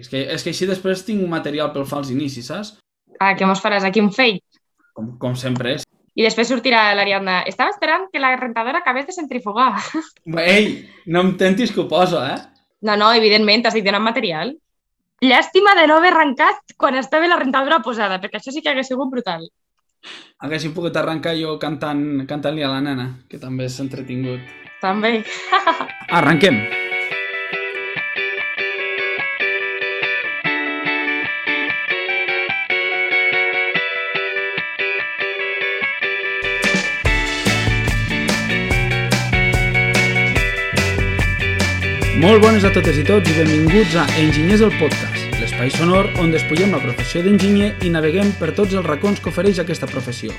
és 0.00 0.08
que, 0.08 0.24
és 0.34 0.44
que 0.44 0.54
així 0.54 0.68
després 0.68 1.04
tinc 1.06 1.26
material 1.28 1.72
pel 1.74 1.86
fals 1.88 2.10
inici, 2.12 2.42
saps? 2.44 2.78
Ah, 3.20 3.34
què 3.36 3.46
mos 3.48 3.60
faràs 3.60 3.84
aquí 3.84 4.00
un 4.00 4.10
fake? 4.14 4.60
Com, 4.96 5.14
com 5.20 5.36
sempre 5.36 5.76
és. 5.76 5.84
I 6.18 6.24
després 6.26 6.48
sortirà 6.50 6.88
l'Ariadna. 6.96 7.40
Estava 7.48 7.72
esperant 7.72 8.08
que 8.12 8.22
la 8.22 8.32
rentadora 8.36 8.80
acabés 8.80 9.06
de 9.06 9.14
centrifugar. 9.14 9.74
Ei, 10.40 10.72
no 11.06 11.22
em 11.26 11.36
tentis 11.40 11.72
que 11.74 11.84
ho 11.84 11.88
poso, 11.88 12.22
eh? 12.24 12.38
No, 12.82 12.96
no, 12.96 13.12
evidentment, 13.14 13.64
t'estic 13.64 13.84
donant 13.86 14.04
material. 14.04 14.54
Llàstima 15.20 15.76
de 15.76 15.86
no 15.86 15.98
haver 16.00 16.14
arrencat 16.14 16.74
quan 16.80 16.96
estava 16.96 17.28
la 17.28 17.38
rentadora 17.40 17.82
posada, 17.84 18.18
perquè 18.22 18.40
això 18.40 18.54
sí 18.54 18.64
que 18.64 18.72
hagués 18.72 18.88
sigut 18.88 19.12
brutal. 19.12 19.44
Haguéssim 20.40 20.72
pogut 20.72 20.96
arrencar 20.96 21.36
jo 21.36 21.58
cantant 21.60 22.24
cantant-li 22.28 22.64
a 22.64 22.72
la 22.72 22.80
nena, 22.80 23.10
que 23.28 23.40
també 23.42 23.68
és 23.68 23.76
entretingut. 23.84 24.40
També. 24.80 25.18
Arrenquem! 26.20 26.79
Molt 42.20 42.42
bones 42.44 42.66
a 42.68 42.70
totes 42.74 42.98
i 43.00 43.02
tots 43.08 43.30
i 43.32 43.32
benvinguts 43.32 43.94
a 43.96 44.02
Enginyers 44.20 44.60
el 44.66 44.74
Podcast, 44.76 45.38
l'espai 45.40 45.70
sonor 45.72 46.10
on 46.20 46.28
despullem 46.34 46.74
la 46.74 46.80
professió 46.82 47.22
d'enginyer 47.24 47.70
i 47.86 47.92
naveguem 47.94 48.34
per 48.36 48.50
tots 48.58 48.74
els 48.76 48.84
racons 48.84 49.22
que 49.24 49.30
ofereix 49.30 49.62
aquesta 49.62 49.88
professió. 49.88 50.34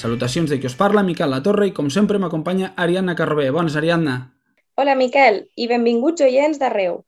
Salutacions 0.00 0.48
de 0.48 0.56
qui 0.62 0.70
us 0.70 0.76
parla, 0.78 1.02
Miquel 1.04 1.28
La 1.28 1.42
Torre, 1.44 1.66
i 1.68 1.74
com 1.76 1.90
sempre 1.92 2.16
m'acompanya 2.22 2.70
Ariadna 2.80 3.12
Carrobé. 3.18 3.50
Bones, 3.52 3.76
Ariadna. 3.76 4.14
Hola, 4.80 4.94
Miquel, 4.96 5.42
i 5.60 5.68
benvinguts 5.68 6.24
oients 6.24 6.56
d'arreu. 6.62 7.02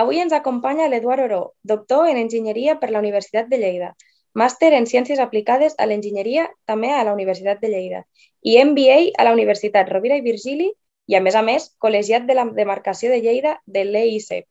Avui 0.00 0.22
ens 0.22 0.32
acompanya 0.32 0.88
l'Eduard 0.88 1.26
Oró, 1.26 1.42
doctor 1.62 2.08
en 2.08 2.22
Enginyeria 2.22 2.78
per 2.80 2.88
la 2.88 3.04
Universitat 3.04 3.52
de 3.52 3.58
Lleida, 3.60 3.90
màster 4.32 4.72
en 4.78 4.88
Ciències 4.88 5.20
Aplicades 5.20 5.76
a 5.76 5.84
l'Enginyeria 5.84 6.48
també 6.64 6.94
a 6.94 7.04
la 7.04 7.12
Universitat 7.12 7.60
de 7.60 7.68
Lleida 7.74 8.00
i 8.40 8.56
MBA 8.64 9.12
a 9.20 9.28
la 9.28 9.36
Universitat 9.36 9.92
Rovira 9.92 10.16
i 10.16 10.24
Virgili 10.24 10.72
i, 11.06 11.16
a 11.16 11.20
més 11.20 11.36
a 11.36 11.42
més, 11.44 11.68
col·legiat 11.82 12.26
de 12.28 12.36
la 12.36 12.46
demarcació 12.56 13.12
de 13.12 13.20
Lleida 13.20 13.58
de 13.66 13.84
l'EIC. 13.84 14.44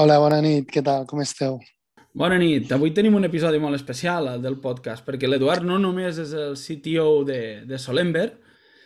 Hola, 0.00 0.18
bona 0.22 0.40
nit, 0.44 0.68
què 0.72 0.82
tal? 0.84 1.04
Com 1.08 1.20
esteu? 1.20 1.58
Bona 2.16 2.38
nit. 2.40 2.70
Avui 2.72 2.92
tenim 2.96 3.14
un 3.16 3.24
episodi 3.28 3.60
molt 3.60 3.76
especial 3.76 4.28
el 4.34 4.42
del 4.44 4.58
podcast, 4.60 5.04
perquè 5.04 5.28
l'Eduard 5.28 5.64
no 5.64 5.78
només 5.80 6.18
és 6.20 6.32
el 6.36 6.56
CTO 6.60 7.22
de, 7.28 7.40
de 7.68 7.78
Solember, 7.80 8.26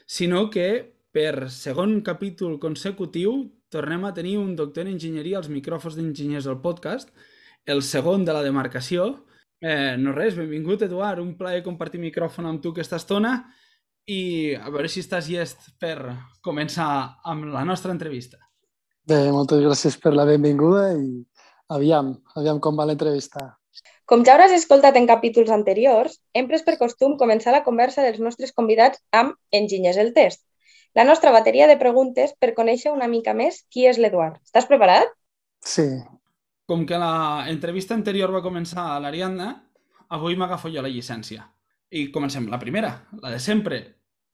sinó 0.07 0.49
que 0.51 0.69
per 1.15 1.49
segon 1.51 2.01
capítol 2.07 2.59
consecutiu 2.63 3.39
tornem 3.73 4.05
a 4.07 4.13
tenir 4.15 4.37
un 4.39 4.55
doctor 4.59 4.87
en 4.87 4.95
enginyeria 4.95 5.41
als 5.41 5.51
micròfons 5.51 5.97
d'enginyers 5.99 6.47
del 6.47 6.61
podcast, 6.63 7.11
el 7.67 7.83
segon 7.83 8.25
de 8.27 8.35
la 8.35 8.45
demarcació. 8.47 9.09
Eh, 9.59 9.97
no 9.99 10.15
res, 10.15 10.37
benvingut, 10.39 10.85
Eduard. 10.87 11.23
Un 11.23 11.35
plaer 11.39 11.65
compartir 11.67 11.99
micròfon 12.03 12.47
amb 12.47 12.63
tu 12.63 12.75
aquesta 12.75 13.01
estona 13.01 13.41
i 14.07 14.55
a 14.55 14.71
veure 14.71 14.89
si 14.89 15.03
estàs 15.03 15.29
llest 15.29 15.71
per 15.83 15.99
començar 16.47 16.89
amb 17.27 17.51
la 17.51 17.65
nostra 17.67 17.93
entrevista. 17.95 18.39
Bé, 19.07 19.19
moltes 19.35 19.63
gràcies 19.63 19.99
per 20.03 20.15
la 20.15 20.27
benvinguda 20.27 20.93
i 20.99 21.23
aviam, 21.75 22.15
aviam 22.35 22.61
com 22.63 22.79
va 22.79 22.87
l'entrevista. 22.87 23.53
Com 24.07 24.23
ja 24.27 24.37
hauràs 24.37 24.55
escoltat 24.55 24.97
en 24.99 25.07
capítols 25.11 25.51
anteriors, 25.51 26.21
hem 26.35 26.47
pres 26.47 26.63
per 26.67 26.77
costum 26.79 27.17
començar 27.19 27.55
la 27.55 27.65
conversa 27.67 28.05
dels 28.07 28.23
nostres 28.23 28.55
convidats 28.55 29.03
amb 29.11 29.35
Enginyers 29.51 29.99
el 30.03 30.13
Test, 30.15 30.45
la 30.95 31.05
nostra 31.05 31.33
bateria 31.35 31.67
de 31.67 31.77
preguntes 31.77 32.33
per 32.39 32.55
conèixer 32.55 32.93
una 32.95 33.11
mica 33.11 33.35
més 33.35 33.65
qui 33.71 33.89
és 33.91 33.99
l'Eduard. 33.99 34.39
Estàs 34.47 34.71
preparat? 34.71 35.11
Sí. 35.61 35.89
Com 36.71 36.87
que 36.87 36.99
l'entrevista 36.99 37.95
anterior 37.99 38.31
va 38.35 38.43
començar 38.47 38.87
a 38.95 39.03
l'Ariadna, 39.03 39.51
avui 40.15 40.39
m'agafo 40.39 40.71
jo 40.71 40.83
la 40.83 40.91
llicència. 40.91 41.45
I 41.97 42.09
comencem. 42.13 42.49
La 42.53 42.61
primera, 42.61 42.93
la 43.23 43.33
de 43.33 43.39
sempre. 43.41 43.81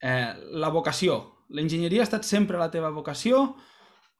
Eh, 0.03 0.31
la 0.59 0.71
vocació. 0.73 1.19
L'enginyeria 1.55 2.03
ha 2.03 2.09
estat 2.09 2.25
sempre 2.27 2.59
la 2.59 2.71
teva 2.71 2.91
vocació 2.91 3.43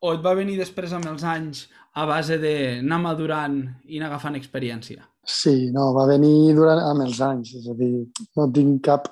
o 0.03 0.11
et 0.11 0.21
va 0.23 0.35
venir 0.35 0.57
després 0.59 0.93
amb 0.95 1.07
els 1.11 1.23
anys 1.27 1.65
a 1.99 2.05
base 2.09 2.37
d'anar 2.41 2.99
madurant 3.01 3.57
i 3.85 3.99
anar 3.99 4.11
agafant 4.11 4.37
experiència? 4.39 5.03
Sí, 5.23 5.71
no, 5.71 5.91
va 5.95 6.07
venir 6.09 6.53
durant 6.55 6.81
amb 6.83 7.05
els 7.05 7.19
anys. 7.23 7.53
És 7.59 7.67
a 7.71 7.75
dir, 7.79 7.91
no 8.37 8.47
tinc 8.55 8.81
cap 8.87 9.07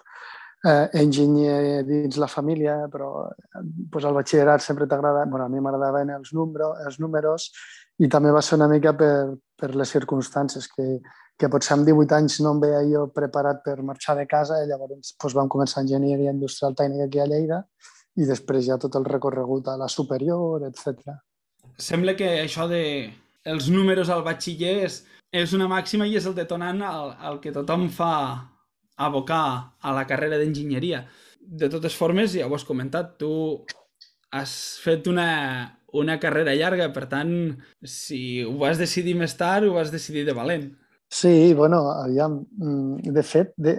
eh, 0.67 0.87
enginyer 1.01 1.83
dins 1.87 2.19
la 2.19 2.29
família, 2.31 2.77
però 2.91 3.29
pues, 3.91 4.05
al 4.05 4.17
batxillerat 4.17 4.63
sempre 4.65 4.87
t'agrada... 4.87 5.25
bueno, 5.29 5.45
a 5.45 5.49
mi 5.49 5.63
m'agradaven 5.63 6.11
els, 6.17 6.33
número, 6.37 6.73
els 6.85 6.99
números 6.99 7.51
i 8.01 8.09
també 8.09 8.31
va 8.33 8.41
ser 8.41 8.57
una 8.59 8.69
mica 8.71 8.95
per, 8.97 9.37
per 9.59 9.73
les 9.77 9.91
circumstàncies 9.93 10.67
que, 10.75 10.87
que 11.41 11.49
potser 11.49 11.73
amb 11.75 11.87
18 11.87 12.17
anys 12.17 12.37
no 12.45 12.53
em 12.55 12.61
veia 12.61 12.81
jo 12.85 13.07
preparat 13.15 13.63
per 13.65 13.79
marxar 13.87 14.15
de 14.19 14.27
casa 14.29 14.59
i 14.61 14.69
llavors 14.69 15.15
pues, 15.19 15.33
vam 15.37 15.49
començar 15.49 15.81
enginyeria 15.83 16.33
industrial 16.35 16.77
tècnica 16.77 17.07
aquí 17.09 17.21
a 17.23 17.27
Lleida 17.31 17.63
i 18.21 18.27
després 18.27 18.67
ja 18.67 18.77
tot 18.81 18.95
el 18.99 19.07
recorregut 19.07 19.69
a 19.71 19.77
la 19.79 19.87
superior, 19.89 20.65
etc. 20.67 21.15
Sembla 21.79 22.15
que 22.19 22.29
això 22.43 22.67
de 22.69 22.83
els 23.51 23.69
números 23.73 24.11
al 24.11 24.23
batxiller 24.25 24.75
és, 24.85 25.01
és 25.31 25.53
una 25.57 25.69
màxima 25.71 26.05
i 26.07 26.17
és 26.19 26.27
el 26.29 26.37
detonant 26.37 26.81
al, 26.85 27.13
al 27.17 27.39
que 27.43 27.53
tothom 27.55 27.87
fa 27.89 28.13
abocar 29.01 29.77
a 29.81 29.93
la 29.95 30.05
carrera 30.07 30.37
d'enginyeria. 30.37 31.05
De 31.41 31.69
totes 31.71 31.95
formes, 31.97 32.35
ja 32.35 32.47
ho 32.47 32.55
has 32.55 32.67
comentat, 32.67 33.15
tu 33.17 33.31
has 34.31 34.53
fet 34.83 35.07
una, 35.09 35.79
una 35.97 36.19
carrera 36.19 36.53
llarga, 36.55 36.91
per 36.93 37.07
tant, 37.11 37.33
si 37.83 38.43
ho 38.45 38.53
vas 38.61 38.79
decidir 38.79 39.15
més 39.17 39.33
tard, 39.39 39.67
ho 39.67 39.79
vas 39.79 39.91
decidir 39.91 40.27
de 40.27 40.37
valent. 40.37 40.69
Sí, 41.11 41.53
bueno, 41.53 41.89
aviam, 41.91 42.37
de 43.03 43.23
fet, 43.23 43.51
de, 43.59 43.75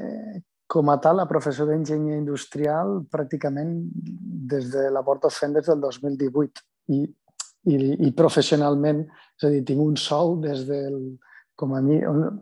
com 0.69 0.91
a 0.93 0.98
tal, 1.00 1.16
la 1.16 1.28
professió 1.28 1.65
d'enginyer 1.65 2.19
industrial 2.20 2.98
pràcticament 3.12 3.72
des 4.53 4.69
de 4.72 4.91
la 4.93 5.00
porta 5.06 5.28
des 5.28 5.66
del 5.66 5.81
2018 5.81 6.62
i, 6.93 7.00
i, 7.72 7.76
i 8.06 8.12
professionalment, 8.12 9.00
és 9.41 9.48
a 9.48 9.50
dir, 9.54 9.62
tinc 9.65 9.81
un 9.81 9.97
sou 9.97 10.37
des 10.44 10.66
del, 10.69 10.98
com 11.56 11.72
a 11.72 11.81
mi, 11.81 11.98
un, 12.04 12.38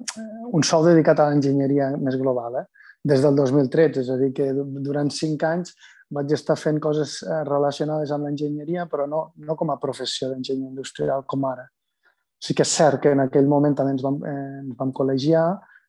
un 0.58 0.66
sou 0.66 0.84
dedicat 0.84 1.20
a 1.20 1.30
l'enginyeria 1.30 1.92
més 1.96 2.18
global, 2.18 2.58
eh? 2.58 2.66
des 3.06 3.22
del 3.22 3.38
2013, 3.38 4.02
és 4.02 4.10
a 4.10 4.18
dir, 4.20 4.32
que 4.36 4.50
durant 4.84 5.10
cinc 5.14 5.46
anys 5.46 5.74
vaig 6.10 6.34
estar 6.34 6.56
fent 6.58 6.80
coses 6.82 7.20
eh, 7.22 7.42
relacionades 7.46 8.10
amb 8.10 8.26
l'enginyeria, 8.26 8.86
però 8.90 9.06
no, 9.06 9.28
no 9.38 9.56
com 9.56 9.70
a 9.70 9.78
professió 9.78 10.28
d'enginyer 10.30 10.68
industrial 10.68 11.22
com 11.30 11.46
ara. 11.46 11.70
Sí 12.40 12.56
que 12.56 12.64
és 12.64 12.72
cert 12.72 13.02
que 13.02 13.12
en 13.12 13.20
aquell 13.26 13.48
moment 13.48 13.74
també 13.76 13.94
ens 13.96 14.04
vam, 14.04 14.16
eh, 14.24 14.60
ens 14.62 14.76
vam 14.78 14.92
col·legiar, 14.96 15.44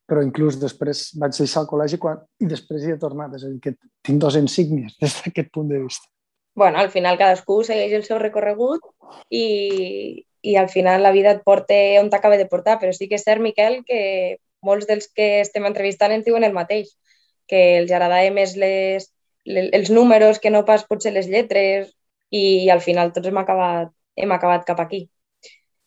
però 0.08 0.22
inclús 0.24 0.58
després 0.60 1.06
vaig 1.20 1.36
deixar 1.38 1.62
el 1.62 1.70
col·legi 1.70 1.98
quan, 2.00 2.18
i 2.42 2.48
després 2.50 2.84
hi 2.84 2.92
he 2.92 2.98
tornat. 3.00 3.36
És 3.38 3.46
a 3.46 3.52
dir, 3.52 3.60
que 3.64 3.74
tinc 4.04 4.20
dos 4.20 4.36
insígnies 4.40 4.98
des 5.02 5.16
d'aquest 5.22 5.52
punt 5.54 5.70
de 5.72 5.80
vista. 5.84 6.08
bueno, 6.54 6.78
al 6.78 6.90
final 6.92 7.16
cadascú 7.16 7.62
segueix 7.64 7.94
el 7.96 8.02
seu 8.04 8.18
recorregut 8.20 8.82
i, 9.30 10.26
i 10.42 10.56
al 10.60 10.68
final 10.68 11.02
la 11.02 11.12
vida 11.14 11.30
et 11.32 11.40
porta 11.46 11.78
on 12.00 12.10
t'acaba 12.12 12.36
de 12.36 12.44
portar, 12.50 12.78
però 12.78 12.92
sí 12.92 13.08
que 13.08 13.16
és 13.16 13.24
cert, 13.24 13.40
Miquel, 13.40 13.78
que 13.88 14.36
molts 14.60 14.86
dels 14.90 15.08
que 15.16 15.40
estem 15.40 15.64
entrevistant 15.64 16.12
ens 16.12 16.26
diuen 16.26 16.44
el 16.44 16.52
mateix, 16.52 16.92
que 17.48 17.62
els 17.80 17.90
agradava 17.90 18.28
més 18.36 18.52
les, 18.60 19.08
les, 19.44 19.70
els 19.72 19.90
números 19.90 20.38
que 20.42 20.52
no 20.52 20.66
pas 20.68 20.84
potser 20.88 21.14
les 21.16 21.28
lletres 21.30 21.88
i, 22.30 22.66
i 22.66 22.70
al 22.70 22.84
final 22.84 23.12
tots 23.16 23.28
hem 23.28 23.40
acabat, 23.40 23.92
hem 24.16 24.36
acabat 24.36 24.68
cap 24.68 24.80
aquí. 24.84 25.06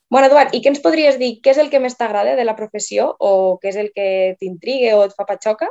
Bueno, 0.09 0.29
Eduard, 0.29 0.53
i 0.53 0.61
què 0.61 0.69
ens 0.69 0.81
podries 0.83 1.17
dir? 1.17 1.39
Què 1.41 1.55
és 1.55 1.59
el 1.61 1.71
que 1.73 1.81
més 1.81 1.97
t'agrada 1.97 2.35
de 2.37 2.45
la 2.45 2.55
professió 2.57 3.09
o 3.19 3.57
què 3.61 3.71
és 3.73 3.77
el 3.81 3.91
que 3.95 4.07
t'intriga 4.39 4.95
o 4.99 5.03
et 5.07 5.15
fa 5.17 5.25
patxoca? 5.27 5.69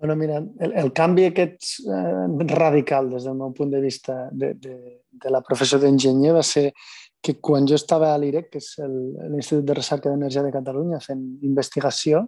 Bueno, 0.00 0.14
mira, 0.16 0.38
el, 0.64 0.72
el 0.80 0.92
canvi 0.96 1.26
aquest 1.28 1.82
eh, 1.84 2.46
radical 2.54 3.10
des 3.10 3.26
del 3.28 3.36
meu 3.36 3.50
punt 3.52 3.74
de 3.74 3.82
vista 3.82 4.30
de, 4.32 4.54
de, 4.56 4.76
de 5.12 5.32
la 5.34 5.42
professió 5.44 5.76
d'enginyer 5.82 6.32
va 6.32 6.44
ser 6.46 6.70
que 7.20 7.34
quan 7.36 7.66
jo 7.68 7.76
estava 7.76 8.14
a 8.14 8.20
l'IREC, 8.20 8.48
que 8.54 8.62
és 8.62 8.70
l'Institut 8.80 9.66
de 9.68 9.76
Recerca 9.76 10.08
d'Energia 10.08 10.46
de 10.46 10.54
Catalunya, 10.54 11.02
fent 11.04 11.20
investigació, 11.44 12.22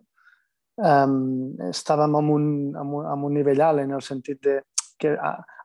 um, 0.76 1.16
estàvem 1.70 2.18
en 2.20 2.28
un, 2.34 2.44
en, 2.76 2.92
un, 2.98 3.06
en 3.14 3.24
un 3.30 3.34
nivell 3.38 3.62
alt 3.64 3.86
en 3.86 3.96
el 3.96 4.04
sentit 4.04 4.42
de 4.44 4.58
que 5.02 5.12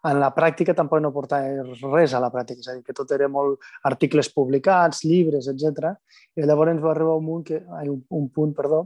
en 0.08 0.20
la 0.22 0.30
pràctica 0.36 0.76
tampoc 0.78 1.02
no 1.04 1.14
portava 1.16 1.64
res 1.94 2.14
a 2.14 2.22
la 2.24 2.32
pràctica, 2.34 2.64
és 2.64 2.70
a 2.72 2.76
dir, 2.78 2.84
que 2.86 2.96
tot 2.98 3.12
era 3.16 3.30
molt 3.32 3.64
articles 3.90 4.30
publicats, 4.34 5.04
llibres, 5.06 5.50
etc. 5.54 5.94
I 6.38 6.46
llavors 6.48 6.84
va 6.84 6.94
arribar 6.94 7.18
un, 7.22 7.32
punt 7.32 7.48
que, 7.48 7.64
ai, 7.80 7.90
un, 7.92 8.04
un 8.20 8.30
punt, 8.34 8.54
perdó, 8.58 8.86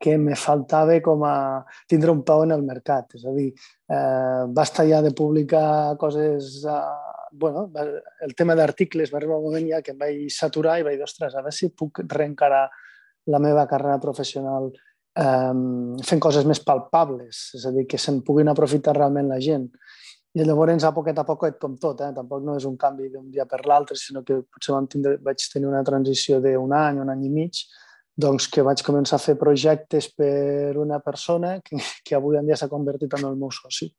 que 0.00 0.16
me 0.18 0.36
faltava 0.36 0.96
com 1.04 1.24
a 1.28 1.64
tindre 1.90 2.12
un 2.12 2.22
peu 2.26 2.44
en 2.44 2.54
el 2.56 2.62
mercat. 2.64 3.16
És 3.18 3.26
a 3.26 3.34
dir, 3.36 3.50
eh, 3.90 4.44
basta 4.60 4.86
ja 4.88 5.02
de 5.04 5.14
publicar 5.16 5.96
coses... 6.00 6.62
Eh, 6.64 7.12
bueno, 7.34 7.66
el 8.22 8.34
tema 8.38 8.54
d'articles 8.54 9.10
va 9.10 9.18
arribar 9.18 9.40
un 9.40 9.48
moment 9.48 9.64
ja 9.66 9.80
que 9.82 9.90
em 9.90 9.98
vaig 9.98 10.28
saturar 10.30 10.78
i 10.78 10.84
vaig 10.86 11.00
dir, 11.00 11.06
ostres, 11.06 11.34
a 11.34 11.42
veure 11.42 11.54
si 11.56 11.72
puc 11.74 12.04
reencarar 12.06 12.68
la 13.26 13.40
meva 13.42 13.64
carrera 13.66 13.98
professional 13.98 14.68
eh, 15.18 15.54
fent 16.08 16.22
coses 16.22 16.46
més 16.48 16.60
palpables, 16.64 17.44
és 17.58 17.66
a 17.66 17.72
dir, 17.74 17.86
que 17.90 18.00
se'n 18.00 18.22
puguin 18.26 18.50
aprofitar 18.50 18.96
realment 18.96 19.30
la 19.30 19.40
gent. 19.40 19.68
i 20.34 20.42
llavors 20.42 20.82
a 20.82 20.90
poquet 20.90 21.18
a 21.18 21.22
poquet 21.24 21.60
com 21.62 21.76
tot, 21.78 22.00
eh? 22.02 22.10
tampoc 22.10 22.42
no 22.42 22.56
és 22.58 22.64
un 22.66 22.74
canvi 22.76 23.08
d'un 23.08 23.30
dia 23.30 23.44
per 23.46 23.60
l'altre, 23.70 23.94
sinó 23.94 24.24
que 24.26 24.40
potser 24.42 24.72
vam 24.74 24.88
tindre, 24.90 25.16
vaig 25.22 25.38
tenir 25.52 25.68
una 25.68 25.84
transició 25.86 26.40
d'un 26.42 26.72
any, 26.74 26.98
un 26.98 27.12
any 27.12 27.28
i 27.28 27.30
mig, 27.30 27.60
doncs 28.16 28.48
que 28.50 28.64
vaig 28.66 28.82
començar 28.82 29.20
a 29.20 29.22
fer 29.22 29.36
projectes 29.38 30.08
per 30.10 30.74
una 30.76 30.98
persona 30.98 31.60
que, 31.62 31.78
que 32.04 32.16
avui 32.18 32.36
en 32.38 32.46
dia 32.46 32.56
s'ha 32.58 32.70
convertit 32.72 33.14
en 33.14 33.28
el 33.30 33.38
meu 33.38 33.52
soci. 33.54 33.92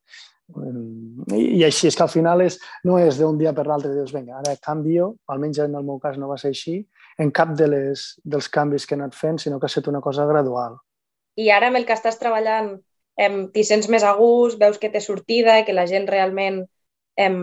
I, 0.45 1.41
I 1.57 1.63
així 1.65 1.87
és 1.89 1.95
que 1.97 2.03
al 2.03 2.11
final 2.11 2.43
és, 2.43 2.59
no 2.85 2.99
és 3.01 3.17
d'un 3.17 3.37
dia 3.39 3.53
per 3.55 3.65
l'altre, 3.69 3.93
dius, 3.95 4.13
vinga, 4.13 4.41
ara 4.41 4.57
canvio, 4.61 5.15
almenys 5.31 5.63
en 5.63 5.79
el 5.79 5.87
meu 5.87 5.99
cas 6.03 6.19
no 6.21 6.29
va 6.29 6.37
ser 6.37 6.51
així, 6.53 6.81
en 7.17 7.31
cap 7.31 7.55
de 7.57 7.67
les, 7.71 8.05
dels 8.23 8.51
canvis 8.51 8.85
que 8.85 8.95
he 8.95 8.99
anat 8.99 9.15
fent, 9.15 9.39
sinó 9.41 9.59
que 9.59 9.69
ha 9.69 9.71
estat 9.71 9.87
una 9.91 10.03
cosa 10.03 10.27
gradual. 10.29 10.75
I 11.35 11.49
ara 11.51 11.69
amb 11.71 11.79
el 11.79 11.85
que 11.87 11.95
estàs 11.95 12.19
treballant 12.21 12.75
em, 13.19 13.45
t'hi 13.51 13.63
sents 13.67 13.89
més 13.91 14.03
a 14.03 14.15
gust, 14.17 14.59
veus 14.59 14.79
que 14.79 14.91
té 14.91 15.01
sortida 15.03 15.59
i 15.59 15.65
que 15.67 15.75
la 15.75 15.87
gent 15.89 16.07
realment 16.09 16.63
em, 17.19 17.37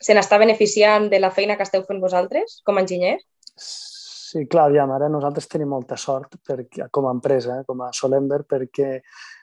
se 0.00 0.14
n'està 0.14 0.38
beneficiant 0.42 1.08
de 1.10 1.20
la 1.22 1.32
feina 1.34 1.56
que 1.56 1.66
esteu 1.66 1.84
fent 1.88 2.02
vosaltres 2.02 2.60
com 2.66 2.78
a 2.78 2.84
enginyers? 2.84 3.24
Sí, 3.54 4.48
clar, 4.50 4.66
ja, 4.74 4.84
ara 4.90 5.08
nosaltres 5.08 5.46
tenim 5.46 5.70
molta 5.70 5.96
sort 6.00 6.40
perquè, 6.42 6.88
com 6.90 7.06
a 7.06 7.12
empresa, 7.14 7.60
eh, 7.60 7.66
com 7.66 7.84
a 7.86 7.92
Solember, 7.94 8.40
perquè 8.50 8.96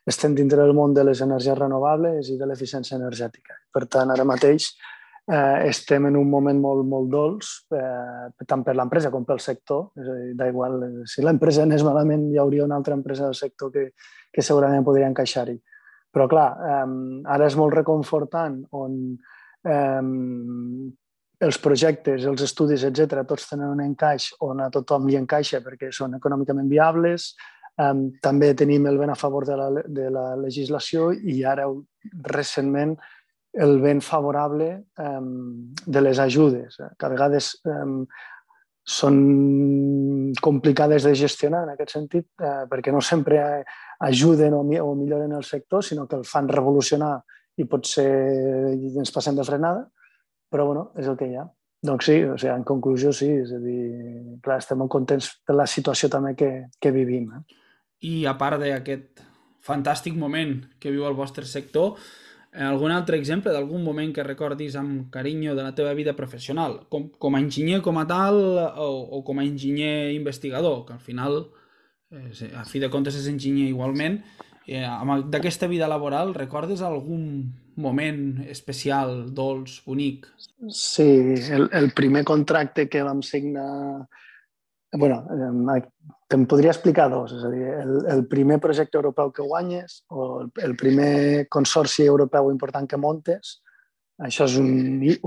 estem 0.08 0.36
dintre 0.36 0.60
del 0.60 0.74
món 0.76 0.94
de 0.94 1.06
les 1.08 1.22
energies 1.24 1.56
renovables 1.58 2.28
i 2.28 2.36
de 2.40 2.50
l'eficiència 2.50 2.98
energètica. 2.98 3.56
Per 3.72 3.86
tant, 3.88 4.12
ara 4.12 4.28
mateix 4.28 4.74
eh, 5.28 5.68
estem 5.70 6.08
en 6.10 6.18
un 6.18 6.30
moment 6.30 6.60
molt, 6.60 6.86
molt 6.88 7.12
dolç, 7.12 7.52
eh, 7.76 8.46
tant 8.48 8.64
per 8.64 8.76
l'empresa 8.76 9.12
com 9.12 9.26
pel 9.26 9.40
sector. 9.40 9.92
És 9.98 10.08
a 10.08 10.16
dir, 10.18 10.32
d'igual, 10.40 10.80
eh, 10.84 11.04
si 11.06 11.22
l'empresa 11.22 11.64
anés 11.64 11.84
malament, 11.84 12.30
hi 12.32 12.40
hauria 12.42 12.66
una 12.66 12.76
altra 12.76 12.96
empresa 12.98 13.26
del 13.26 13.36
sector 13.36 13.72
que, 13.72 13.92
que 14.32 14.42
segurament 14.42 14.84
podria 14.84 15.12
encaixar-hi. 15.12 15.60
Però, 16.12 16.28
clar, 16.28 16.50
eh, 16.72 16.88
ara 17.36 17.48
és 17.48 17.56
molt 17.56 17.74
reconfortant 17.74 18.64
on 18.72 18.98
eh, 19.64 20.02
els 21.42 21.58
projectes, 21.58 22.26
els 22.30 22.44
estudis, 22.46 22.84
etc, 22.86 23.24
tots 23.28 23.50
tenen 23.50 23.74
un 23.74 23.82
encaix 23.82 24.30
on 24.46 24.62
a 24.62 24.70
tothom 24.74 25.08
li 25.10 25.18
encaixa 25.18 25.62
perquè 25.66 25.90
són 25.96 26.14
econòmicament 26.20 26.70
viables, 26.70 27.32
um, 27.82 28.04
també 28.22 28.52
tenim 28.58 28.86
el 28.90 29.00
vent 29.02 29.14
a 29.14 29.18
favor 29.18 29.48
de 29.50 29.58
la, 29.58 29.70
de 29.82 30.10
la 30.14 30.28
legislació 30.38 31.10
i 31.12 31.42
ara 31.48 31.66
recentment 32.30 32.94
el 33.54 33.80
vent 33.84 34.02
favorable 34.04 34.70
um, 35.00 35.72
de 35.86 36.02
les 36.02 36.20
ajudes, 36.20 36.80
eh, 36.80 36.92
que 36.98 37.06
a 37.06 37.12
vegades 37.12 37.54
um, 37.68 38.06
són 38.82 39.18
complicades 40.42 41.04
de 41.06 41.14
gestionar 41.16 41.66
en 41.66 41.74
aquest 41.74 41.96
sentit, 41.98 42.28
eh, 42.42 42.64
perquè 42.72 42.94
no 42.96 43.02
sempre 43.04 43.42
ajuden 44.00 44.56
o, 44.58 44.64
o 44.64 44.94
milloren 44.96 45.36
el 45.38 45.44
sector, 45.44 45.84
sinó 45.84 46.08
que 46.08 46.18
el 46.18 46.26
fan 46.26 46.48
revolucionar 46.50 47.18
i 47.60 47.68
potser 47.68 48.08
ens 48.74 49.12
passem 49.12 49.36
de 49.36 49.44
frenada 49.46 49.90
però 50.52 50.68
bueno, 50.68 50.92
és 51.00 51.08
el 51.08 51.18
que 51.18 51.32
hi 51.32 51.40
ha. 51.40 51.48
Doncs 51.82 52.06
sí, 52.06 52.18
o 52.28 52.36
sigui, 52.38 52.52
en 52.54 52.66
conclusió 52.68 53.14
sí, 53.16 53.30
és 53.42 53.54
a 53.56 53.60
dir, 53.64 53.80
clar, 54.44 54.60
estem 54.62 54.78
molt 54.84 54.92
contents 54.94 55.32
de 55.48 55.56
la 55.56 55.66
situació 55.66 56.12
també 56.14 56.36
que, 56.38 56.52
que 56.78 56.92
vivim. 56.94 57.32
Eh? 57.40 57.62
I 58.12 58.14
a 58.30 58.36
part 58.38 58.60
d'aquest 58.62 59.24
fantàstic 59.66 60.18
moment 60.20 60.58
que 60.82 60.92
viu 60.94 61.08
el 61.08 61.18
vostre 61.18 61.48
sector, 61.48 61.96
algun 62.52 62.92
altre 62.92 63.16
exemple 63.18 63.54
d'algun 63.54 63.84
moment 63.84 64.12
que 64.14 64.26
recordis 64.28 64.76
amb 64.76 65.08
carinyo 65.12 65.56
de 65.56 65.64
la 65.64 65.76
teva 65.76 65.94
vida 65.96 66.16
professional, 66.18 66.82
com, 66.92 67.08
com 67.18 67.36
a 67.36 67.40
enginyer 67.40 67.80
com 67.82 68.00
a 68.00 68.06
tal 68.08 68.42
o, 68.76 68.92
o 69.18 69.24
com 69.24 69.40
a 69.40 69.46
enginyer 69.48 70.12
investigador, 70.14 70.86
que 70.86 70.94
al 70.94 71.00
final, 71.00 71.46
eh, 72.12 72.52
a 72.60 72.66
fi 72.68 72.84
de 72.84 72.92
comptes 72.92 73.16
és 73.16 73.30
enginyer 73.32 73.70
igualment, 73.72 74.20
eh, 74.68 74.84
d'aquesta 75.32 75.68
vida 75.72 75.88
laboral 75.88 76.36
recordes 76.36 76.84
algun 76.84 77.54
moment 77.76 78.44
especial, 78.52 79.32
dolç, 79.34 79.80
bonic? 79.86 80.28
Sí, 80.70 81.08
el, 81.56 81.70
el 81.72 81.92
primer 81.96 82.26
contracte 82.28 82.90
que 82.90 83.04
vam 83.04 83.24
signar... 83.24 84.08
bueno, 84.92 85.24
eh, 85.32 85.82
te'n 86.32 86.46
podria 86.50 86.72
explicar 86.72 87.10
dos. 87.12 87.36
És 87.38 87.44
a 87.48 87.52
dir, 87.52 87.66
el, 87.82 87.96
el 88.16 88.24
primer 88.32 88.60
projecte 88.64 89.00
europeu 89.00 89.34
que 89.36 89.46
guanyes 89.46 90.02
o 90.10 90.30
el, 90.42 90.52
el 90.64 90.78
primer 90.80 91.48
consorci 91.52 92.08
europeu 92.08 92.52
important 92.54 92.88
que 92.88 93.00
montes, 93.00 93.58
això 94.22 94.48
és 94.48 94.56
un, 94.62 94.72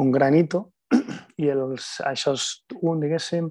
un 0.00 0.14
gran 0.14 0.36
hito 0.38 0.68
i 1.44 1.50
els, 1.52 1.98
això 2.06 2.34
és 2.38 2.48
un, 2.80 3.02
diguéssim, 3.02 3.50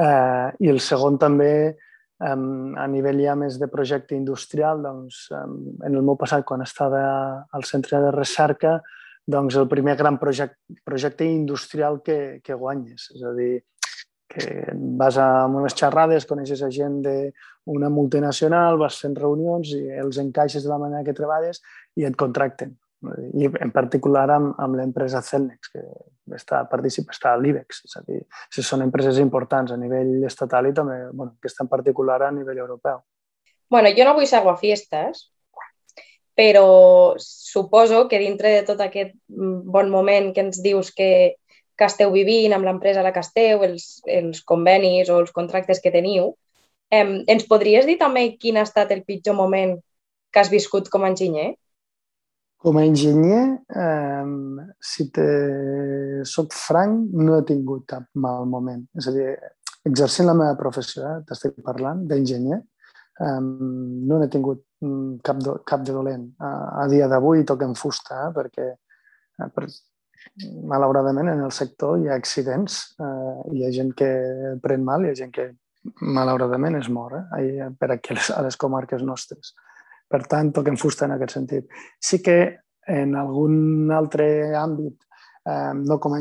eh, 0.00 0.48
i 0.60 0.70
el 0.70 0.80
segon 0.84 1.18
també 1.18 1.54
Um, 2.22 2.76
a 2.78 2.86
nivell 2.86 3.18
ja 3.24 3.32
més 3.34 3.56
de 3.58 3.66
projecte 3.68 4.14
industrial, 4.14 4.78
doncs, 4.84 5.24
um, 5.34 5.56
en 5.82 5.96
el 5.98 6.04
meu 6.06 6.14
passat, 6.16 6.44
quan 6.46 6.62
estava 6.62 7.00
al 7.52 7.66
centre 7.66 7.98
de 8.00 8.12
recerca, 8.14 8.76
doncs 9.26 9.56
el 9.58 9.66
primer 9.68 9.96
gran 9.98 10.16
projecte, 10.20 10.78
projecte 10.86 11.26
industrial 11.26 11.98
que, 12.06 12.38
que 12.44 12.54
guanyes. 12.54 13.08
És 13.16 13.24
a 13.26 13.32
dir, 13.34 13.64
que 14.28 14.72
vas 14.98 15.18
a 15.20 15.46
unes 15.46 15.76
xerrades, 15.78 16.26
coneixes 16.26 16.62
a 16.62 16.70
gent 16.72 17.02
d'una 17.04 17.90
multinacional, 17.92 18.80
vas 18.80 18.98
fent 19.02 19.18
reunions 19.18 19.74
i 19.76 19.84
els 20.04 20.18
encaixes 20.22 20.64
de 20.64 20.72
la 20.72 20.80
manera 20.80 21.04
que 21.06 21.16
treballes 21.16 21.62
i 22.00 22.08
et 22.08 22.16
contracten 22.18 22.74
i 23.34 23.48
en 23.48 23.72
particular 23.74 24.24
amb, 24.32 24.54
amb 24.60 24.78
l'empresa 24.78 25.22
Celnex, 25.24 25.70
que 25.72 25.82
està, 26.36 26.62
participa, 26.70 27.12
està 27.14 27.34
a 27.34 27.40
l'IBEX, 27.40 27.84
és 27.88 27.98
a 27.98 28.02
dir, 28.06 28.20
si 28.52 28.64
són 28.64 28.84
empreses 28.84 29.20
importants 29.22 29.74
a 29.74 29.78
nivell 29.80 30.24
estatal 30.28 30.70
i 30.70 30.74
també, 30.76 30.98
bueno, 31.12 31.34
que 31.42 31.52
en 31.52 31.70
particular 31.70 32.22
a 32.22 32.32
nivell 32.32 32.62
europeu. 32.64 33.02
Bueno, 33.70 33.92
jo 33.96 34.06
no 34.06 34.14
vull 34.16 34.28
ser 34.30 34.40
aguafiestes, 34.40 35.28
però 36.34 37.14
suposo 37.20 38.06
que 38.08 38.18
dintre 38.18 38.50
de 38.56 38.62
tot 38.66 38.80
aquest 38.82 39.14
bon 39.28 39.90
moment 39.90 40.32
que 40.34 40.42
ens 40.48 40.62
dius 40.62 40.90
que, 40.94 41.36
que 41.78 41.88
esteu 41.88 42.12
vivint 42.14 42.54
amb 42.54 42.66
l'empresa 42.66 43.02
a 43.02 43.06
la 43.06 43.12
que 43.14 43.22
esteu, 43.24 43.64
els, 43.66 44.00
els 44.06 44.42
convenis 44.46 45.10
o 45.10 45.18
els 45.22 45.34
contractes 45.34 45.82
que 45.82 45.92
teniu, 45.94 46.32
eh, 46.90 47.04
ens 47.34 47.46
podries 47.50 47.86
dir 47.88 47.98
també 48.00 48.28
quin 48.38 48.58
ha 48.58 48.66
estat 48.68 48.92
el 48.94 49.04
pitjor 49.06 49.36
moment 49.38 49.76
que 50.32 50.42
has 50.42 50.50
viscut 50.50 50.90
com 50.90 51.04
a 51.04 51.10
enginyer? 51.12 51.52
Com 52.64 52.78
a 52.80 52.84
enginyer, 52.86 53.42
eh, 53.76 54.28
si 54.80 55.10
te 55.12 55.26
soc 56.24 56.54
franc, 56.56 57.10
no 57.12 57.38
he 57.38 57.44
tingut 57.50 57.84
cap 57.90 58.06
mal 58.14 58.46
moment. 58.48 58.86
És 58.96 59.10
a 59.10 59.12
dir, 59.14 59.34
exercint 59.84 60.30
la 60.30 60.36
meva 60.38 60.56
professió, 60.60 61.04
eh, 61.04 61.24
t'estic 61.28 61.58
parlant, 61.66 62.06
d'enginyer, 62.08 62.60
eh, 63.20 63.40
no 63.40 64.20
n'he 64.20 64.30
tingut 64.32 64.64
mm, 64.80 65.20
cap, 65.26 65.42
do, 65.44 65.58
cap 65.66 65.84
de 65.84 65.92
dolent. 65.92 66.30
A, 66.40 66.54
a 66.84 66.86
dia 66.88 67.10
d'avui 67.10 67.44
toquem 67.44 67.76
fusta, 67.78 68.22
eh, 68.28 68.32
perquè 68.38 68.70
eh, 68.72 69.50
per, 69.54 69.68
malauradament 70.70 71.30
en 71.30 71.44
el 71.44 71.52
sector 71.52 72.00
hi 72.00 72.08
ha 72.08 72.16
accidents, 72.18 72.80
eh, 73.00 73.36
hi 73.54 73.64
ha 73.64 73.72
gent 73.74 73.92
que 73.98 74.10
pren 74.62 74.84
mal, 74.84 75.04
hi 75.04 75.12
ha 75.12 75.18
gent 75.18 75.32
que 75.34 75.50
malauradament 76.00 76.78
es 76.80 76.88
mor 76.88 77.16
eh, 77.38 77.68
per 77.78 77.90
aquí 77.92 78.16
a 78.16 78.42
les 78.42 78.56
comarques 78.56 79.02
nostres. 79.02 79.54
Per 80.10 80.22
tant, 80.30 80.52
toquem 80.52 80.76
fusta 80.80 81.06
en 81.06 81.14
aquest 81.16 81.36
sentit. 81.36 81.68
Sí 82.00 82.20
que 82.22 82.38
en 82.88 83.14
algun 83.16 83.90
altre 83.92 84.26
àmbit, 84.58 84.96
eh, 85.48 85.72
no 85.80 85.98
com 86.00 86.16
a, 86.16 86.20